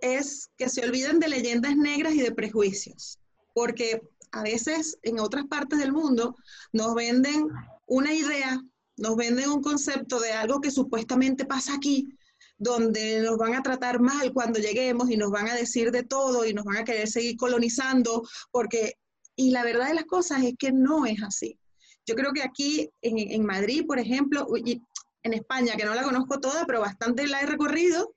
[0.00, 3.18] es que se olviden de leyendas negras y de prejuicios,
[3.54, 6.36] porque a veces en otras partes del mundo
[6.72, 7.48] nos venden
[7.86, 8.60] una idea
[8.96, 12.08] nos venden un concepto de algo que supuestamente pasa aquí,
[12.56, 16.44] donde nos van a tratar mal cuando lleguemos y nos van a decir de todo
[16.44, 18.94] y nos van a querer seguir colonizando, porque,
[19.36, 21.58] y la verdad de las cosas es que no es así.
[22.06, 24.80] Yo creo que aquí en, Madrid, por ejemplo, y
[25.22, 28.14] en España, que no la conozco toda, pero bastante la he recorrido,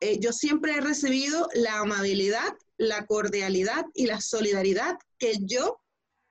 [0.00, 5.80] eh, yo siempre he recibido la amabilidad, la cordialidad y la solidaridad que yo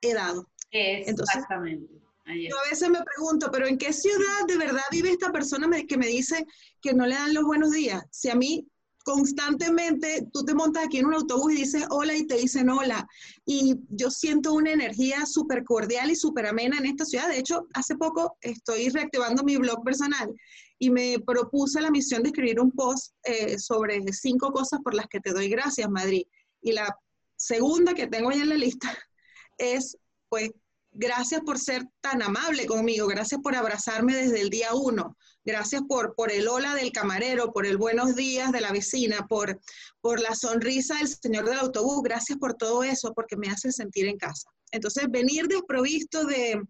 [0.00, 0.50] he dado.
[0.70, 2.03] Exactamente.
[2.26, 5.98] Yo a veces me pregunto, pero ¿en qué ciudad de verdad vive esta persona que
[5.98, 6.46] me dice
[6.80, 8.02] que no le dan los buenos días?
[8.10, 8.66] Si a mí
[9.04, 13.06] constantemente tú te montas aquí en un autobús y dices hola y te dicen hola.
[13.44, 17.28] Y yo siento una energía súper cordial y súper amena en esta ciudad.
[17.28, 20.34] De hecho, hace poco estoy reactivando mi blog personal
[20.78, 25.06] y me propuse la misión de escribir un post eh, sobre cinco cosas por las
[25.06, 26.24] que te doy gracias, Madrid.
[26.62, 26.96] Y la
[27.36, 28.96] segunda que tengo ahí en la lista
[29.58, 29.98] es,
[30.30, 30.50] pues,
[30.94, 36.14] gracias por ser tan amable conmigo, gracias por abrazarme desde el día uno, gracias por,
[36.14, 39.60] por el hola del camarero, por el buenos días de la vecina, por,
[40.00, 44.06] por la sonrisa del señor del autobús, gracias por todo eso, porque me hace sentir
[44.06, 44.48] en casa.
[44.70, 46.62] Entonces, venir desprovisto de,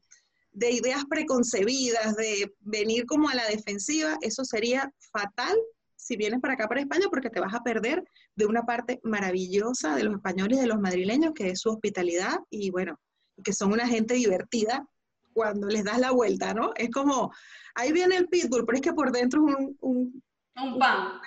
[0.52, 5.56] de ideas preconcebidas, de venir como a la defensiva, eso sería fatal
[5.96, 8.04] si vienes para acá, para España, porque te vas a perder
[8.36, 12.40] de una parte maravillosa de los españoles y de los madrileños, que es su hospitalidad
[12.50, 13.00] y bueno,
[13.42, 14.86] que son una gente divertida
[15.32, 16.72] cuando les das la vuelta, ¿no?
[16.76, 17.32] Es como,
[17.74, 19.76] ahí viene el pitbull, pero es que por dentro es un...
[19.80, 20.22] Un,
[20.62, 21.20] un pan.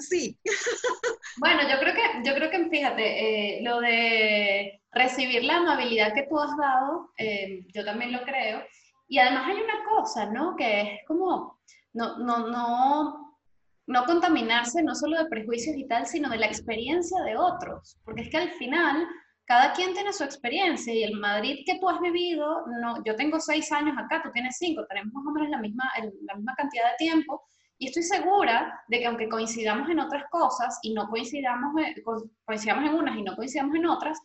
[0.00, 0.38] Sí.
[1.38, 6.26] Bueno, yo creo que, yo creo que fíjate, eh, lo de recibir la amabilidad que
[6.28, 8.62] tú has dado, eh, yo también lo creo.
[9.08, 10.54] Y además hay una cosa, ¿no?
[10.56, 11.58] Que es como,
[11.94, 13.38] no, no, no,
[13.86, 17.96] no contaminarse no solo de prejuicios y tal, sino de la experiencia de otros.
[18.04, 19.08] Porque es que al final
[19.44, 23.40] cada quien tiene su experiencia y el Madrid que tú has vivido, no, yo tengo
[23.40, 25.84] seis años acá, tú tienes cinco, tenemos más o menos la misma,
[26.22, 27.42] la misma cantidad de tiempo
[27.78, 31.72] y estoy segura de que aunque coincidamos en otras cosas y no coincidamos,
[32.44, 34.20] coincidamos en unas y no coincidamos en otras,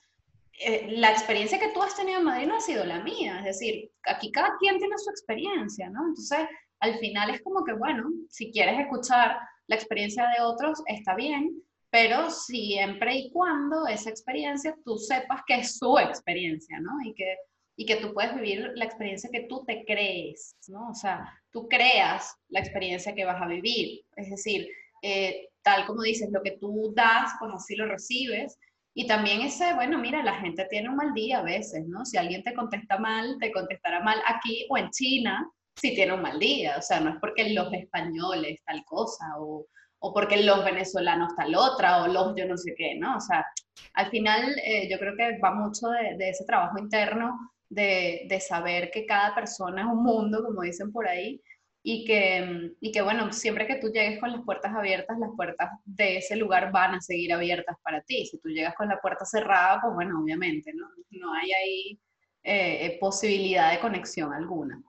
[0.59, 3.45] eh, la experiencia que tú has tenido en Madrid no ha sido la mía, es
[3.45, 6.01] decir, aquí cada quien tiene su experiencia, ¿no?
[6.07, 6.47] Entonces,
[6.79, 11.61] al final es como que, bueno, si quieres escuchar la experiencia de otros, está bien,
[11.99, 16.91] pero siempre y cuando esa experiencia tú sepas que es su experiencia, ¿no?
[17.03, 17.37] Y que,
[17.75, 20.89] y que tú puedes vivir la experiencia que tú te crees, ¿no?
[20.89, 24.05] O sea, tú creas la experiencia que vas a vivir.
[24.15, 24.67] Es decir,
[25.01, 28.59] eh, tal como dices, lo que tú das, pues así lo recibes.
[28.93, 32.05] Y también ese, bueno, mira, la gente tiene un mal día a veces, ¿no?
[32.05, 36.21] Si alguien te contesta mal, te contestará mal aquí o en China, si tiene un
[36.21, 36.75] mal día.
[36.77, 39.65] O sea, no es porque los españoles tal cosa o,
[39.99, 43.17] o porque los venezolanos tal otra, o los yo no sé qué, ¿no?
[43.17, 43.45] O sea,
[43.93, 47.37] al final eh, yo creo que va mucho de, de ese trabajo interno,
[47.69, 51.41] de, de, saber que cada persona es un mundo, como dicen por ahí,
[51.89, 55.69] y que, y que, bueno, siempre que tú llegues con las puertas abiertas, las puertas
[55.85, 58.25] de ese lugar van a seguir abiertas para ti.
[58.25, 60.85] Si tú llegas con la puerta cerrada, pues bueno, obviamente, ¿no?
[61.11, 61.99] No hay ahí
[62.43, 64.81] eh, posibilidad de conexión alguna.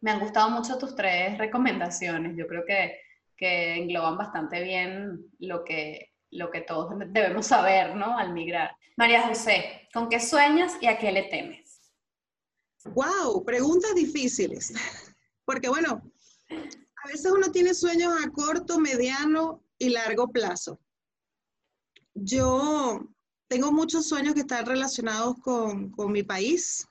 [0.00, 2.34] Me han gustado mucho tus tres recomendaciones.
[2.36, 2.98] Yo creo que
[3.40, 8.16] que engloban bastante bien lo que, lo que todos debemos saber, ¿no?
[8.16, 8.76] Al migrar.
[8.96, 11.80] María José, ¿con qué sueñas y a qué le temes?
[12.84, 14.72] Wow, preguntas difíciles.
[15.46, 16.02] Porque bueno,
[16.50, 20.78] a veces uno tiene sueños a corto, mediano y largo plazo.
[22.14, 23.00] Yo
[23.48, 26.86] tengo muchos sueños que están relacionados con, con mi país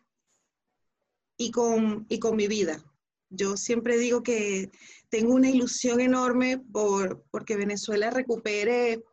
[1.37, 2.83] y con, y con mi vida.
[3.29, 4.71] Yo siempre digo que
[5.09, 9.03] tengo una ilusión enorme por porque Venezuela recupere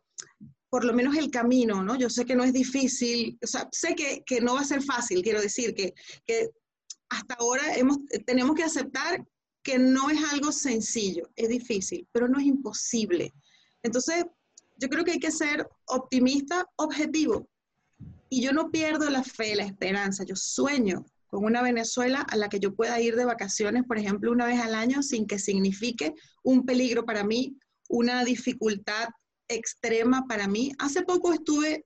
[0.69, 1.95] por lo menos el camino, ¿no?
[1.95, 4.83] Yo sé que no es difícil, o sea, sé que, que no va a ser
[4.83, 5.93] fácil, quiero decir, que,
[6.25, 6.49] que
[7.09, 9.25] hasta ahora hemos, tenemos que aceptar
[9.63, 13.33] que no es algo sencillo, es difícil, pero no es imposible.
[13.81, 14.25] Entonces,
[14.77, 17.47] yo creo que hay que ser optimista, objetivo.
[18.29, 22.49] Y yo no pierdo la fe, la esperanza, yo sueño con una Venezuela a la
[22.49, 26.13] que yo pueda ir de vacaciones, por ejemplo, una vez al año sin que signifique
[26.43, 27.57] un peligro para mí,
[27.89, 29.09] una dificultad
[29.47, 30.71] extrema para mí.
[30.79, 31.85] Hace poco estuve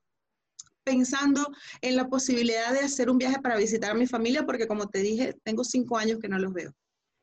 [0.84, 1.48] pensando
[1.82, 5.00] en la posibilidad de hacer un viaje para visitar a mi familia, porque como te
[5.00, 6.74] dije, tengo cinco años que no los veo.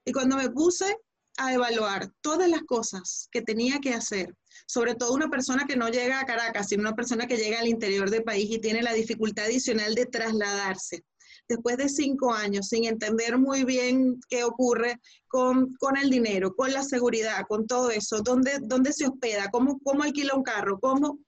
[0.04, 0.96] Y cuando me puse
[1.38, 4.34] a evaluar todas las cosas que tenía que hacer,
[4.66, 7.68] sobre todo una persona que no llega a Caracas, sino una persona que llega al
[7.68, 11.04] interior del país y tiene la dificultad adicional de trasladarse,
[11.48, 16.82] después de cinco años sin entender muy bien qué ocurre con, el dinero, con la
[16.82, 21.18] seguridad, con todo eso, dónde, dónde se hospeda, cómo, cómo alquila un carro, cómo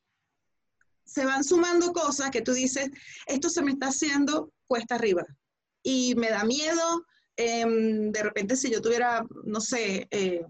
[1.05, 2.89] se van sumando cosas que tú dices,
[3.27, 5.25] esto se me está haciendo cuesta arriba.
[5.83, 7.05] Y me da miedo.
[7.37, 10.45] Em, de repente si yo tuviera, no sé, eh,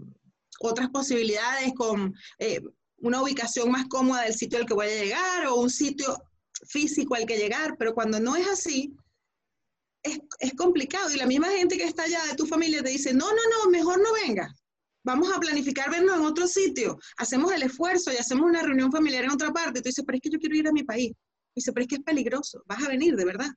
[0.59, 2.61] otras posibilidades con eh,
[2.99, 6.15] una ubicación más cómoda del sitio al que voy a llegar o un sitio
[6.67, 8.95] físico al que llegar, pero cuando no es así,
[10.03, 11.13] es, complicado.
[11.13, 13.71] Y la misma gente que está allá de tu familia te dice, no, no, no,
[13.71, 14.55] mejor no venga.
[15.03, 16.99] Vamos a planificar vernos en otro sitio.
[17.17, 19.79] Hacemos el esfuerzo y hacemos una reunión familiar en otra parte.
[19.79, 21.11] Y tú dices, pero es que yo quiero ir a mi país.
[21.11, 22.63] Y dice, pero es que es peligroso.
[22.67, 23.51] Vas a venir, de verdad.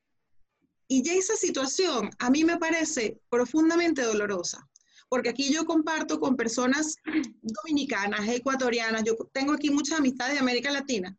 [0.87, 4.67] Y ya esa situación a mí me parece profundamente dolorosa.
[5.09, 6.95] Porque aquí yo comparto con personas
[7.41, 9.03] dominicanas, ecuatorianas.
[9.03, 11.15] Yo tengo aquí muchas amistades de América Latina.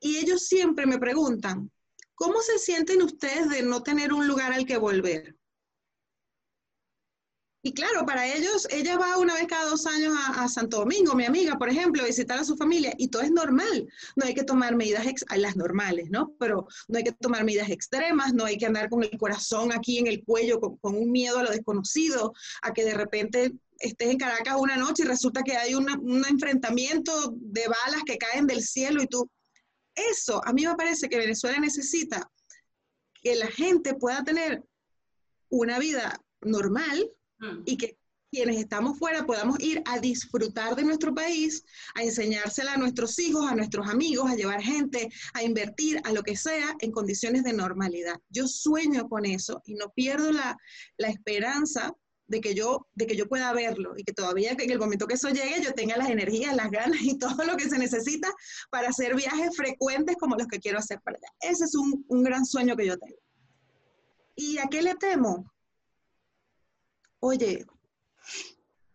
[0.00, 1.70] Y ellos siempre me preguntan,
[2.14, 5.36] ¿Cómo se sienten ustedes de no tener un lugar al que volver?
[7.66, 11.24] Y claro, para ellos, ella va una vez cada dos años a, Santo Domingo, mi
[11.24, 13.88] amiga, por ejemplo, a visitar a su familia, y todo es normal.
[14.16, 16.34] No hay que tomar medidas, las normales, ¿no?
[16.38, 19.96] Pero no hay que tomar medidas extremas, no hay que andar con el corazón aquí
[19.96, 24.18] en el cuello, con, un miedo a lo desconocido, a que de repente estés en
[24.18, 25.88] Caracas una noche y resulta que hay un
[26.28, 29.30] enfrentamiento de balas que caen del cielo y tú,
[29.94, 32.30] eso, a mí me parece que Venezuela necesita
[33.14, 34.62] que la gente pueda tener
[35.48, 37.62] una vida normal mm.
[37.64, 37.98] y que
[38.34, 43.46] quienes estamos fuera podamos ir a disfrutar de nuestro país, a enseñársela a nuestros hijos,
[43.46, 47.52] a nuestros amigos, a llevar gente, a invertir, a lo que sea, en condiciones de
[47.52, 48.20] normalidad.
[48.28, 50.56] Yo sueño con eso y no pierdo la,
[50.98, 51.94] la esperanza
[52.26, 55.14] de que, yo, de que yo pueda verlo y que todavía en el momento que
[55.14, 58.32] eso llegue yo tenga las energías, las ganas y todo lo que se necesita
[58.70, 61.28] para hacer viajes frecuentes como los que quiero hacer para allá.
[61.40, 63.18] Ese es un, un gran sueño que yo tengo.
[64.36, 65.52] ¿Y a qué le temo?
[67.20, 67.64] Oye,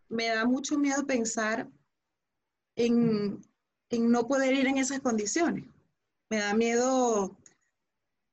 [0.08, 1.68] me da mucho miedo pensar
[2.76, 3.40] en,
[3.90, 5.64] no poder ir en esas condiciones.
[6.28, 7.36] Me da miedo,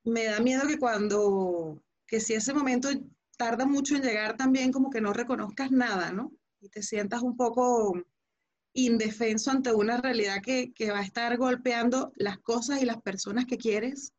[0.04, 2.90] me da miedo que cuando, que si ese momento
[3.38, 6.32] tarda mucho en llegar también como que no reconozcas nada, ¿no?
[6.60, 7.93] Y te sientas un poco
[8.73, 13.45] indefenso ante una realidad que, que va a estar golpeando las cosas y las personas
[13.45, 14.13] que quieres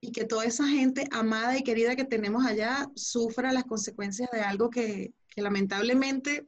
[0.00, 4.40] y que toda esa gente amada y querida que tenemos allá sufra las consecuencias de
[4.40, 6.46] algo que, que lamentablemente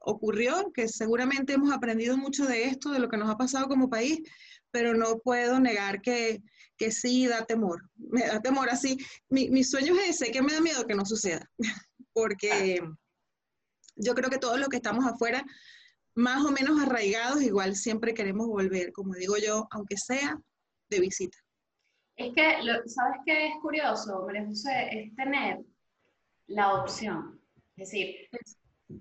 [0.00, 3.88] ocurrió, que seguramente hemos aprendido mucho de esto, de lo que nos ha pasado como
[3.88, 4.20] país,
[4.74, 6.42] pero no puedo negar que,
[6.76, 7.88] que sí da temor.
[7.94, 8.98] Me da temor así.
[9.28, 11.48] Mi, mi sueño es ese, que me da miedo que no suceda,
[12.12, 12.80] porque
[13.94, 15.44] yo creo que todos los que estamos afuera,
[16.16, 20.36] más o menos arraigados, igual siempre queremos volver, como digo yo, aunque sea
[20.90, 21.38] de visita.
[22.16, 24.88] Es que, ¿sabes qué es curioso, María José?
[24.90, 25.60] Es tener
[26.48, 27.40] la opción
[27.76, 28.28] es decir,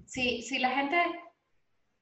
[0.05, 0.97] si, si la gente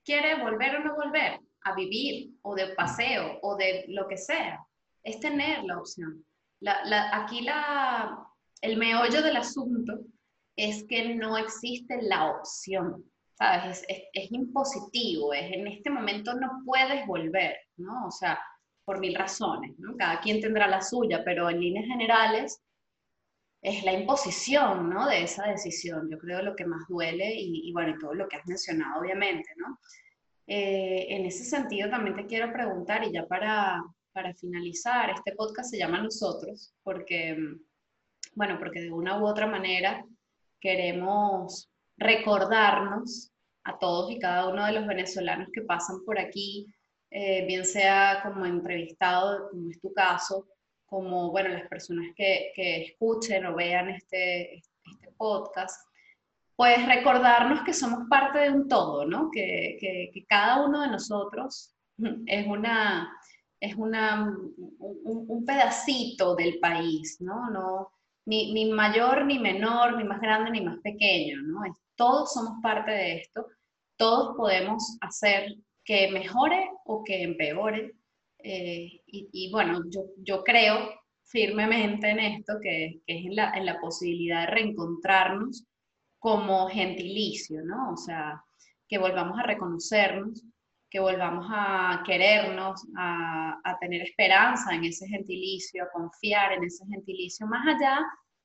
[0.05, 4.65] quiere volver o no volver a vivir o de paseo o de lo que sea,
[5.03, 6.25] es tener la opción.
[7.13, 8.25] aquí la,
[8.61, 9.99] el meollo del asunto
[10.55, 13.03] es que no existe la opción,
[13.37, 13.83] ¿sabes?
[13.87, 18.07] Es, es, impositivo, es en este momento no puedes volver, ¿no?
[18.07, 18.39] O sea,
[18.85, 19.95] por mil razones, ¿no?
[19.97, 22.61] Cada quien tendrá la suya, pero en líneas generales
[23.61, 25.07] es la imposición, ¿no?
[25.07, 26.09] De esa decisión.
[26.09, 29.49] Yo creo lo que más duele y, bueno, y todo lo que has mencionado, obviamente,
[29.57, 29.79] ¿no?
[30.53, 35.69] Eh, en ese sentido también te quiero preguntar, y ya para, para finalizar, este podcast
[35.71, 37.37] se llama Nosotros, porque,
[38.35, 40.05] bueno, porque de una u otra manera
[40.59, 43.31] queremos recordarnos
[43.63, 46.65] a todos y cada uno de los venezolanos que pasan por aquí,
[47.11, 50.49] eh, bien sea como entrevistado, como es tu caso,
[50.85, 55.87] como, bueno, las personas que, que escuchen o vean este, este podcast,
[56.61, 59.31] pues recordarnos que somos parte de un todo, ¿no?
[59.31, 61.73] Que, que, que cada uno de nosotros
[62.27, 63.11] es una,
[63.59, 64.37] es una,
[64.77, 67.49] un, un, pedacito del país, ¿no?
[67.49, 67.89] no
[68.27, 71.61] ni, ni, mayor, ni menor, ni más grande, ni más pequeño, ¿no?
[71.95, 73.47] todos somos parte de esto,
[73.97, 77.95] todos podemos hacer que mejore o que empeore
[78.37, 80.91] eh, y, bueno, yo, yo, creo
[81.23, 85.65] firmemente en esto, que, que es en la, en la, posibilidad de reencontrarnos
[86.21, 87.93] como gentilicio, ¿no?
[87.93, 88.43] O sea,
[88.87, 90.45] que volvamos a reconocernos,
[90.87, 97.47] que volvamos a querernos, a, tener esperanza en ese gentilicio, a confiar en ese gentilicio,
[97.47, 97.99] más allá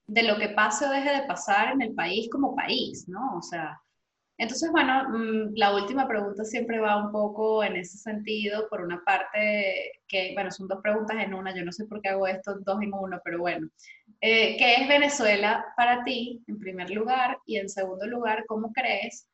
[0.07, 3.37] de lo que pase o deje de pasar en el país como país, ¿no?
[3.37, 3.79] O sea,
[4.39, 9.03] entonces, bueno, mm, la última pregunta siempre va un poco en ese sentido, por una
[9.05, 12.59] parte, que, bueno, son dos preguntas en una, yo no sé por qué hago esto
[12.61, 13.69] dos en uno, pero bueno,
[14.21, 17.39] eh, ¿qué es Venezuela para ti, en primer lugar?
[17.47, 19.27] Y en segundo lugar, ¿cómo crees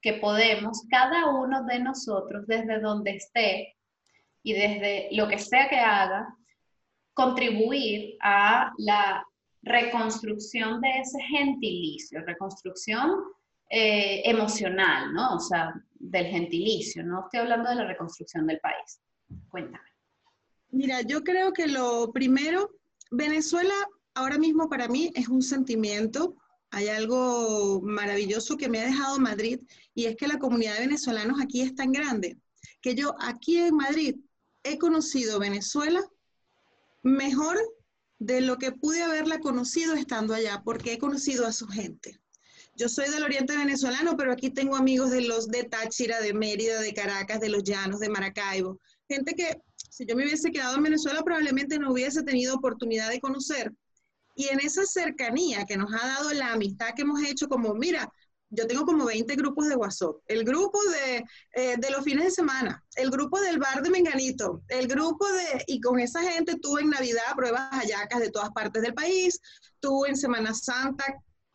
[0.00, 3.76] que podemos, cada uno de nosotros, desde donde esté
[4.42, 6.34] y desde lo que sea que haga,
[7.12, 9.26] contribuir a la
[9.62, 13.10] reconstrucción de ese gentilicio, reconstrucción
[13.68, 15.34] eh, emocional, ¿no?
[15.34, 19.00] O sea, del gentilicio, no estoy hablando de la reconstrucción del país.
[19.48, 19.88] Cuéntame.
[20.70, 22.70] Mira, yo creo que lo primero,
[23.10, 23.74] Venezuela
[24.14, 26.36] ahora mismo para mí es un sentimiento.
[26.70, 29.60] Hay algo maravilloso que me ha dejado Madrid
[29.94, 32.36] y es que la comunidad de venezolanos aquí es tan grande
[32.80, 34.16] que yo aquí en Madrid
[34.62, 36.02] he conocido Venezuela
[37.02, 37.58] mejor
[38.18, 42.18] de lo que pude haberla conocido estando allá, porque he conocido a su gente.
[42.76, 46.78] Yo soy del oriente venezolano, pero aquí tengo amigos de los de Táchira, de Mérida,
[46.78, 48.78] de Caracas, de los Llanos, de Maracaibo.
[49.08, 53.20] Gente que si yo me hubiese quedado en Venezuela probablemente no hubiese tenido oportunidad de
[53.20, 53.72] conocer.
[54.34, 58.12] Y en esa cercanía que nos ha dado la amistad que hemos hecho, como mira,
[58.50, 60.16] yo tengo como 20 grupos de WhatsApp.
[60.26, 61.24] El grupo de,
[61.54, 65.64] eh, de, los fines de semana, el grupo del bar de Menganito, el grupo de,
[65.66, 69.40] y con esa gente tuve en Navidad pruebas hallacas de todas partes del país,
[69.80, 71.06] tuve en Semana Santa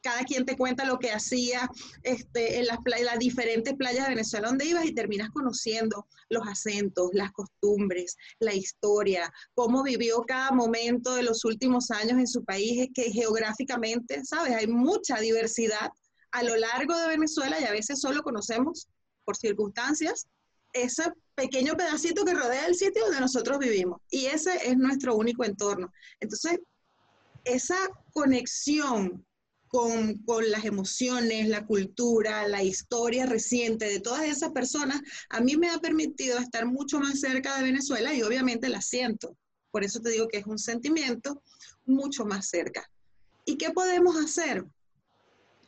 [0.02, 1.70] cada quien te cuenta lo que hacía
[2.04, 7.10] este, en las, las diferentes playas de Venezuela donde ibas y terminas conociendo los acentos,
[7.14, 12.90] las costumbres, la historia, cómo vivió cada momento de los últimos años en su país,
[12.94, 14.56] que geográficamente, ¿sabes?
[14.56, 15.92] Hay mucha diversidad
[16.32, 18.88] a lo largo de Venezuela y a veces solo conocemos
[19.24, 20.28] por circunstancias
[20.74, 21.04] ese
[21.36, 24.00] pequeño pedacito que rodea el sitio donde nosotros vivimos.
[24.10, 25.92] Y ese es nuestro único entorno.
[26.20, 26.60] Entonces,
[27.44, 27.78] esa
[28.14, 29.26] conexión
[29.72, 35.56] con, con, las emociones, la cultura, la historia reciente de todas esas personas, a mí
[35.56, 39.38] me ha permitido estar mucho más cerca de Venezuela y obviamente la siento.
[39.72, 41.42] Por eso te digo que es un sentimiento
[41.86, 42.90] mucho más cerca.
[43.46, 44.66] ¿Y qué podemos hacer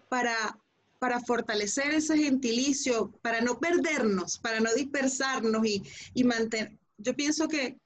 [0.09, 0.59] para,
[0.99, 5.81] para fortalecer ese gentilicio, para no perdernos, para no dispersarnos y,
[6.13, 6.77] y mantener?
[6.97, 7.77] Yo pienso que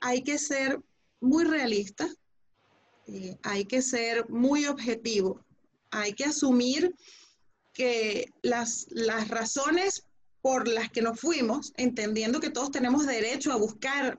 [0.00, 0.80] hay que ser
[1.20, 2.16] muy realistas,
[3.08, 5.40] eh, hay que ser muy objetivo,
[5.90, 6.94] hay que asumir
[7.72, 10.04] que las, las razones
[10.42, 14.18] por las que nos fuimos, entendiendo que todos tenemos derecho a buscar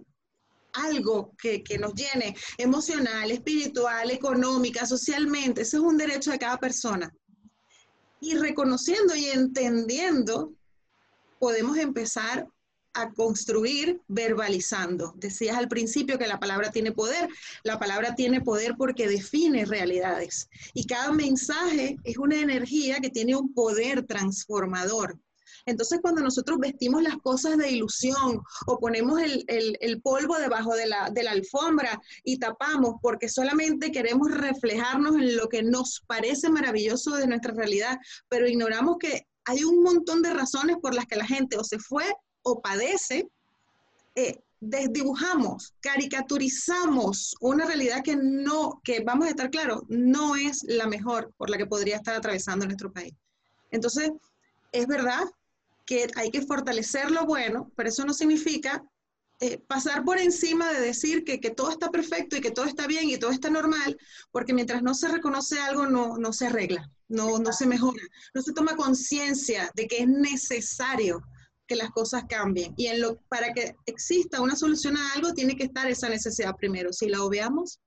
[0.74, 5.62] algo que, que, nos llene emocional, espiritual, económica, socialmente.
[5.62, 7.14] Ese es un derecho de cada persona.
[8.22, 10.54] Y reconociendo y entendiendo,
[11.40, 12.48] podemos empezar
[12.94, 15.14] a construir verbalizando.
[15.18, 17.30] Decías al principio que la palabra tiene poder.
[17.64, 20.50] La palabra tiene poder porque define realidades.
[20.74, 25.20] Y cada mensaje es una energía que tiene un poder transformador.
[25.66, 31.10] Entonces, cuando nosotros vestimos las cosas de ilusión o ponemos el, polvo debajo de la,
[31.10, 37.16] de la alfombra y tapamos porque solamente queremos reflejarnos en lo que nos parece maravilloso
[37.16, 41.26] de nuestra realidad, pero ignoramos que hay un montón de razones por las que la
[41.26, 42.06] gente o se fue
[42.44, 43.28] o padece,
[44.16, 50.88] eh, desdibujamos, caricaturizamos una realidad que no, que vamos a estar claros, no es la
[50.88, 53.14] mejor por la que podría estar atravesando nuestro país.
[53.72, 54.12] Entonces,
[54.72, 55.24] es verdad
[55.86, 58.84] que hay que fortalecer lo bueno, pero eso no significa
[59.42, 62.88] eh, pasar por encima de decir que, que, todo está perfecto y que todo está
[62.88, 63.98] bien y todo está normal,
[64.32, 68.42] porque mientras no se reconoce algo, no, no se arregla, no, no se mejora, no
[68.42, 71.24] se toma conciencia de que es necesario
[71.70, 72.74] que las cosas cambien.
[72.76, 76.56] Y en lo, para que exista una solución a algo, tiene que estar esa necesidad
[76.56, 76.92] primero.
[76.92, 77.80] Si la obviamos,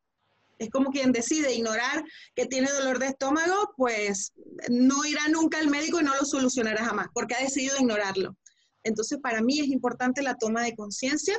[0.58, 2.04] es como quien decide ignorar
[2.36, 4.32] que tiene dolor de estómago, pues
[4.70, 8.36] no irá nunca al médico y no lo solucionará jamás, porque ha decidido ignorarlo.
[8.84, 11.36] Entonces, para mí es importante la toma de conciencia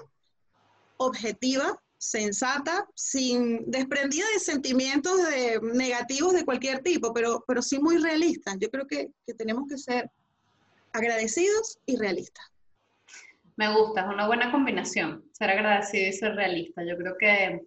[0.98, 5.18] objetiva, sensata, sin desprendida de sentimientos
[5.62, 8.56] negativos de cualquier tipo, pero, pero sí muy realista.
[8.60, 10.12] Yo creo que, que tenemos que ser
[10.94, 12.46] agradecidos y realistas.
[13.56, 16.84] Me gusta, es una buena combinación, ser agradecido y ser realista.
[16.84, 17.62] Yo creo que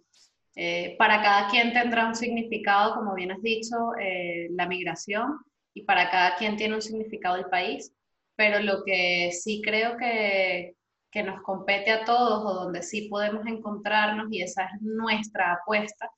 [0.55, 5.39] eh, para cada quien tendrá un significado, como bien has dicho, eh, la migración,
[5.73, 7.93] y para cada quien tiene un significado el país,
[8.35, 10.75] pero lo que sí creo que,
[11.11, 16.09] que nos compete a todos o donde sí podemos encontrarnos, y esa es nuestra apuesta,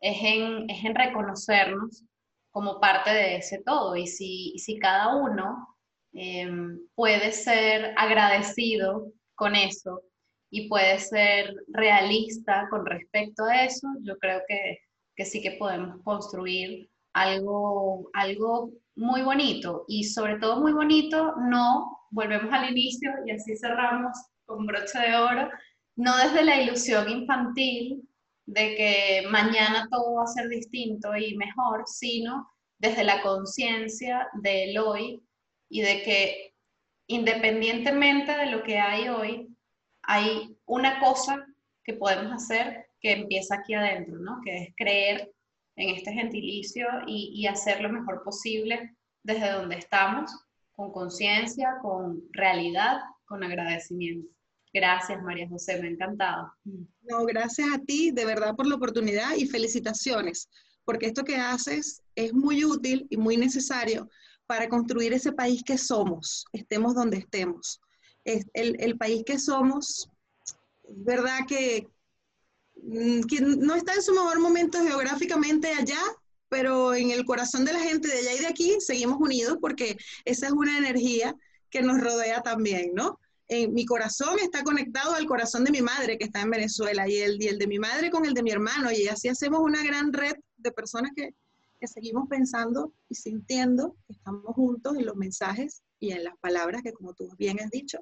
[0.00, 2.04] es en, es en reconocernos
[2.50, 3.96] como parte de ese todo.
[3.96, 5.75] Y si, y si cada uno
[6.18, 10.02] Em, puede ser agradecido con eso
[10.50, 14.78] y puede ser realista con respecto a eso, yo creo que,
[15.14, 19.84] que sí que podemos construir algo, algo muy bonito.
[19.88, 25.16] Y sobre todo muy bonito, no, volvemos al inicio y así cerramos con broche de
[25.16, 25.50] oro,
[25.96, 28.08] no desde la ilusión infantil
[28.46, 32.48] de que mañana todo va a ser distinto y mejor, sino
[32.78, 35.25] desde la conciencia del hoy
[35.68, 36.54] y de que
[37.08, 39.48] independientemente de lo que hay hoy,
[40.02, 41.46] hay una cosa
[41.84, 44.40] que podemos hacer que empieza aquí adentro, ¿no?
[44.44, 45.32] Que es creer
[45.76, 50.30] en este gentilicio y, hacer lo mejor posible desde donde estamos,
[50.72, 54.28] con conciencia, con realidad, con agradecimiento.
[54.72, 56.52] Gracias, María José, me ha encantado.
[57.02, 60.48] No, gracias a ti, de verdad, por la oportunidad y felicitaciones,
[60.84, 64.08] porque esto que haces es muy útil y muy necesario
[64.46, 67.80] para construir ese país que somos, estemos donde estemos.
[68.24, 70.10] El, país que somos,
[70.88, 71.86] verdad que,
[72.82, 76.00] mm, que no está en su mejor momento geográficamente allá,
[76.48, 79.96] pero en el corazón de la gente de allá y de aquí seguimos unidos porque
[80.24, 81.36] esa es una energía
[81.70, 83.18] que nos rodea también, ¿no?
[83.48, 87.18] En mi corazón está conectado al corazón de mi madre que está en Venezuela y
[87.18, 89.84] el, y el de mi madre con el de mi hermano y así hacemos una
[89.84, 91.30] gran red de personas que,
[91.78, 96.82] que seguimos pensando y sintiendo que estamos juntos en los mensajes y en las palabras
[96.82, 97.98] que, como tú bien has dicho,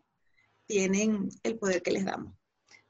[0.66, 2.34] tienen el poder que les damos.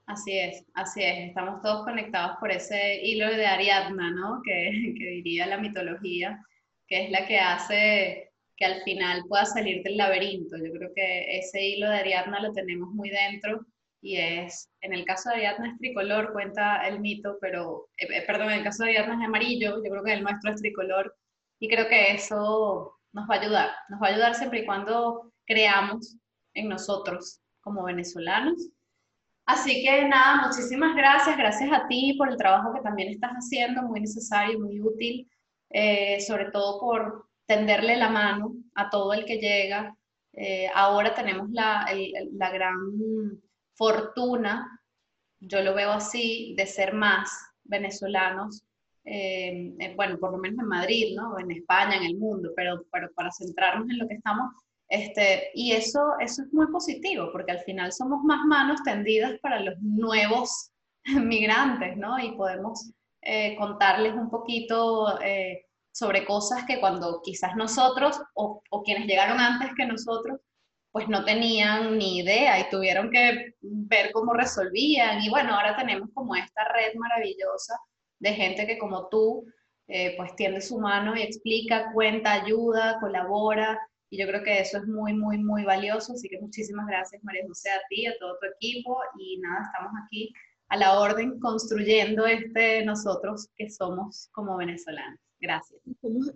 [0.07, 1.28] Así es, así es.
[1.28, 4.43] Estamos todos conectados por ese hilo de Ariadna, ¿no?
[4.45, 6.43] Que, que diría la mitología,
[6.87, 10.57] que es la que hace que al final pueda salir del laberinto.
[10.57, 13.66] Yo creo que ese hilo de Ariadna lo tenemos muy dentro
[14.05, 18.22] y es, en el caso de Ariadna es tricolor, cuenta el mito, pero, eh, eh,
[18.26, 21.16] perdón, en el caso de Ariadna es amarillo, yo creo que el nuestro es tricolor,
[21.59, 25.32] y creo que eso nos va a ayudar, nos va a ayudar siempre y cuando
[25.46, 26.18] creamos
[26.52, 28.68] en nosotros como venezolanos.
[29.46, 33.84] Así que nada, muchísimas gracias, gracias a ti por el trabajo que también estás haciendo,
[33.84, 35.30] muy necesario, muy útil,
[35.70, 39.96] eh, sobre todo por tenderle la mano a todo el que llega.
[40.34, 41.86] Eh, ahora tenemos la,
[42.32, 42.74] la gran
[43.75, 44.81] fortuna,
[45.41, 47.31] yo lo veo así, de ser más
[47.64, 48.64] venezolanos,
[49.05, 51.39] eh, bueno, por lo menos en Madrid, ¿no?
[51.39, 54.53] En España, en el mundo, pero, para centrarnos en lo que estamos,
[54.89, 59.75] este, y eso, es muy positivo, porque al final somos más manos tendidas para los
[59.81, 60.70] nuevos
[61.05, 62.18] migrantes, ¿no?
[62.18, 62.91] Y podemos
[63.22, 69.70] eh, contarles un poquito eh, sobre cosas que cuando quizás nosotros o, quienes llegaron antes
[69.77, 70.41] que nosotros,
[70.95, 75.20] pues no tenían ni idea y tuvieron que ver cómo resolvían.
[75.22, 77.76] Y bueno, ahora tenemos como esta red maravillosa
[78.20, 79.45] de gente que como tú,
[79.88, 83.76] eh, pues tiende su mano y explica, cuenta, ayuda, colabora.
[84.09, 86.12] Y yo creo que eso es muy, muy, muy valioso.
[86.12, 88.97] Así que muchísimas gracias, María José, a ti, a todo tu equipo.
[89.18, 90.32] Y nada, estamos aquí
[90.68, 95.18] a la orden construyendo este nosotros que somos como venezolanos.
[95.40, 95.82] Gracias.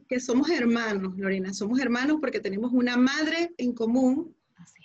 [0.09, 1.55] que somos hermanos, Lorena.
[1.55, 4.35] Somos hermanos porque tenemos una madre en común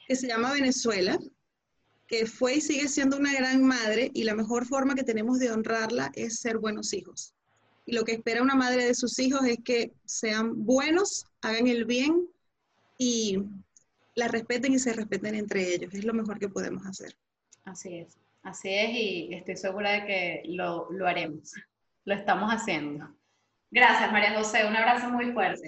[0.07, 1.17] que se llama Venezuela
[2.07, 5.51] que fue y sigue siendo una gran madre y la mejor forma que tenemos de
[5.51, 7.33] honrarla es ser buenos hijos.
[7.85, 11.85] Y lo que espera una madre de sus hijos es que sean buenos, hagan el
[11.85, 12.27] bien
[12.97, 13.39] y
[14.15, 15.93] la respeten y se respeten entre ellos.
[15.93, 17.15] Es lo mejor que podemos hacer.
[17.65, 21.53] Así es, así es y estoy segura de que lo, lo haremos.
[22.05, 23.09] Lo estamos haciendo.
[23.71, 24.67] Gracias, María José.
[24.67, 25.67] Un abrazo muy fuerte.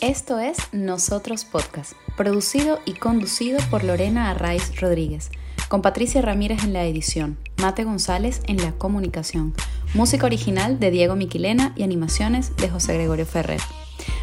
[0.00, 5.30] Esto es Nosotros Podcast, producido y conducido por Lorena Arraiz Rodríguez,
[5.68, 9.54] con Patricia Ramírez en la edición, Mate González en la comunicación,
[9.94, 13.60] música original de Diego Miquilena y animaciones de José Gregorio Ferrer.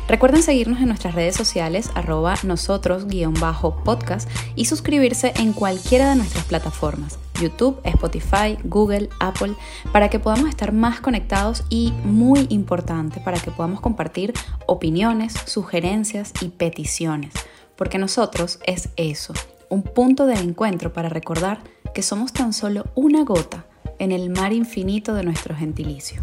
[0.08, 7.18] Recuerden seguirnos en nuestras redes sociales arroba nosotros-podcast y suscribirse en cualquiera de nuestras plataformas,
[7.42, 9.54] YouTube, Spotify, Google, Apple,
[9.92, 14.34] para que podamos estar más conectados y, muy importante, para que podamos compartir
[14.68, 17.34] opiniones, sugerencias y peticiones,
[17.76, 19.34] porque nosotros es eso,
[19.70, 21.62] un punto de encuentro para recordar
[21.94, 23.66] que somos tan solo una gota
[24.00, 26.22] en el mar infinito de nuestro gentilicio.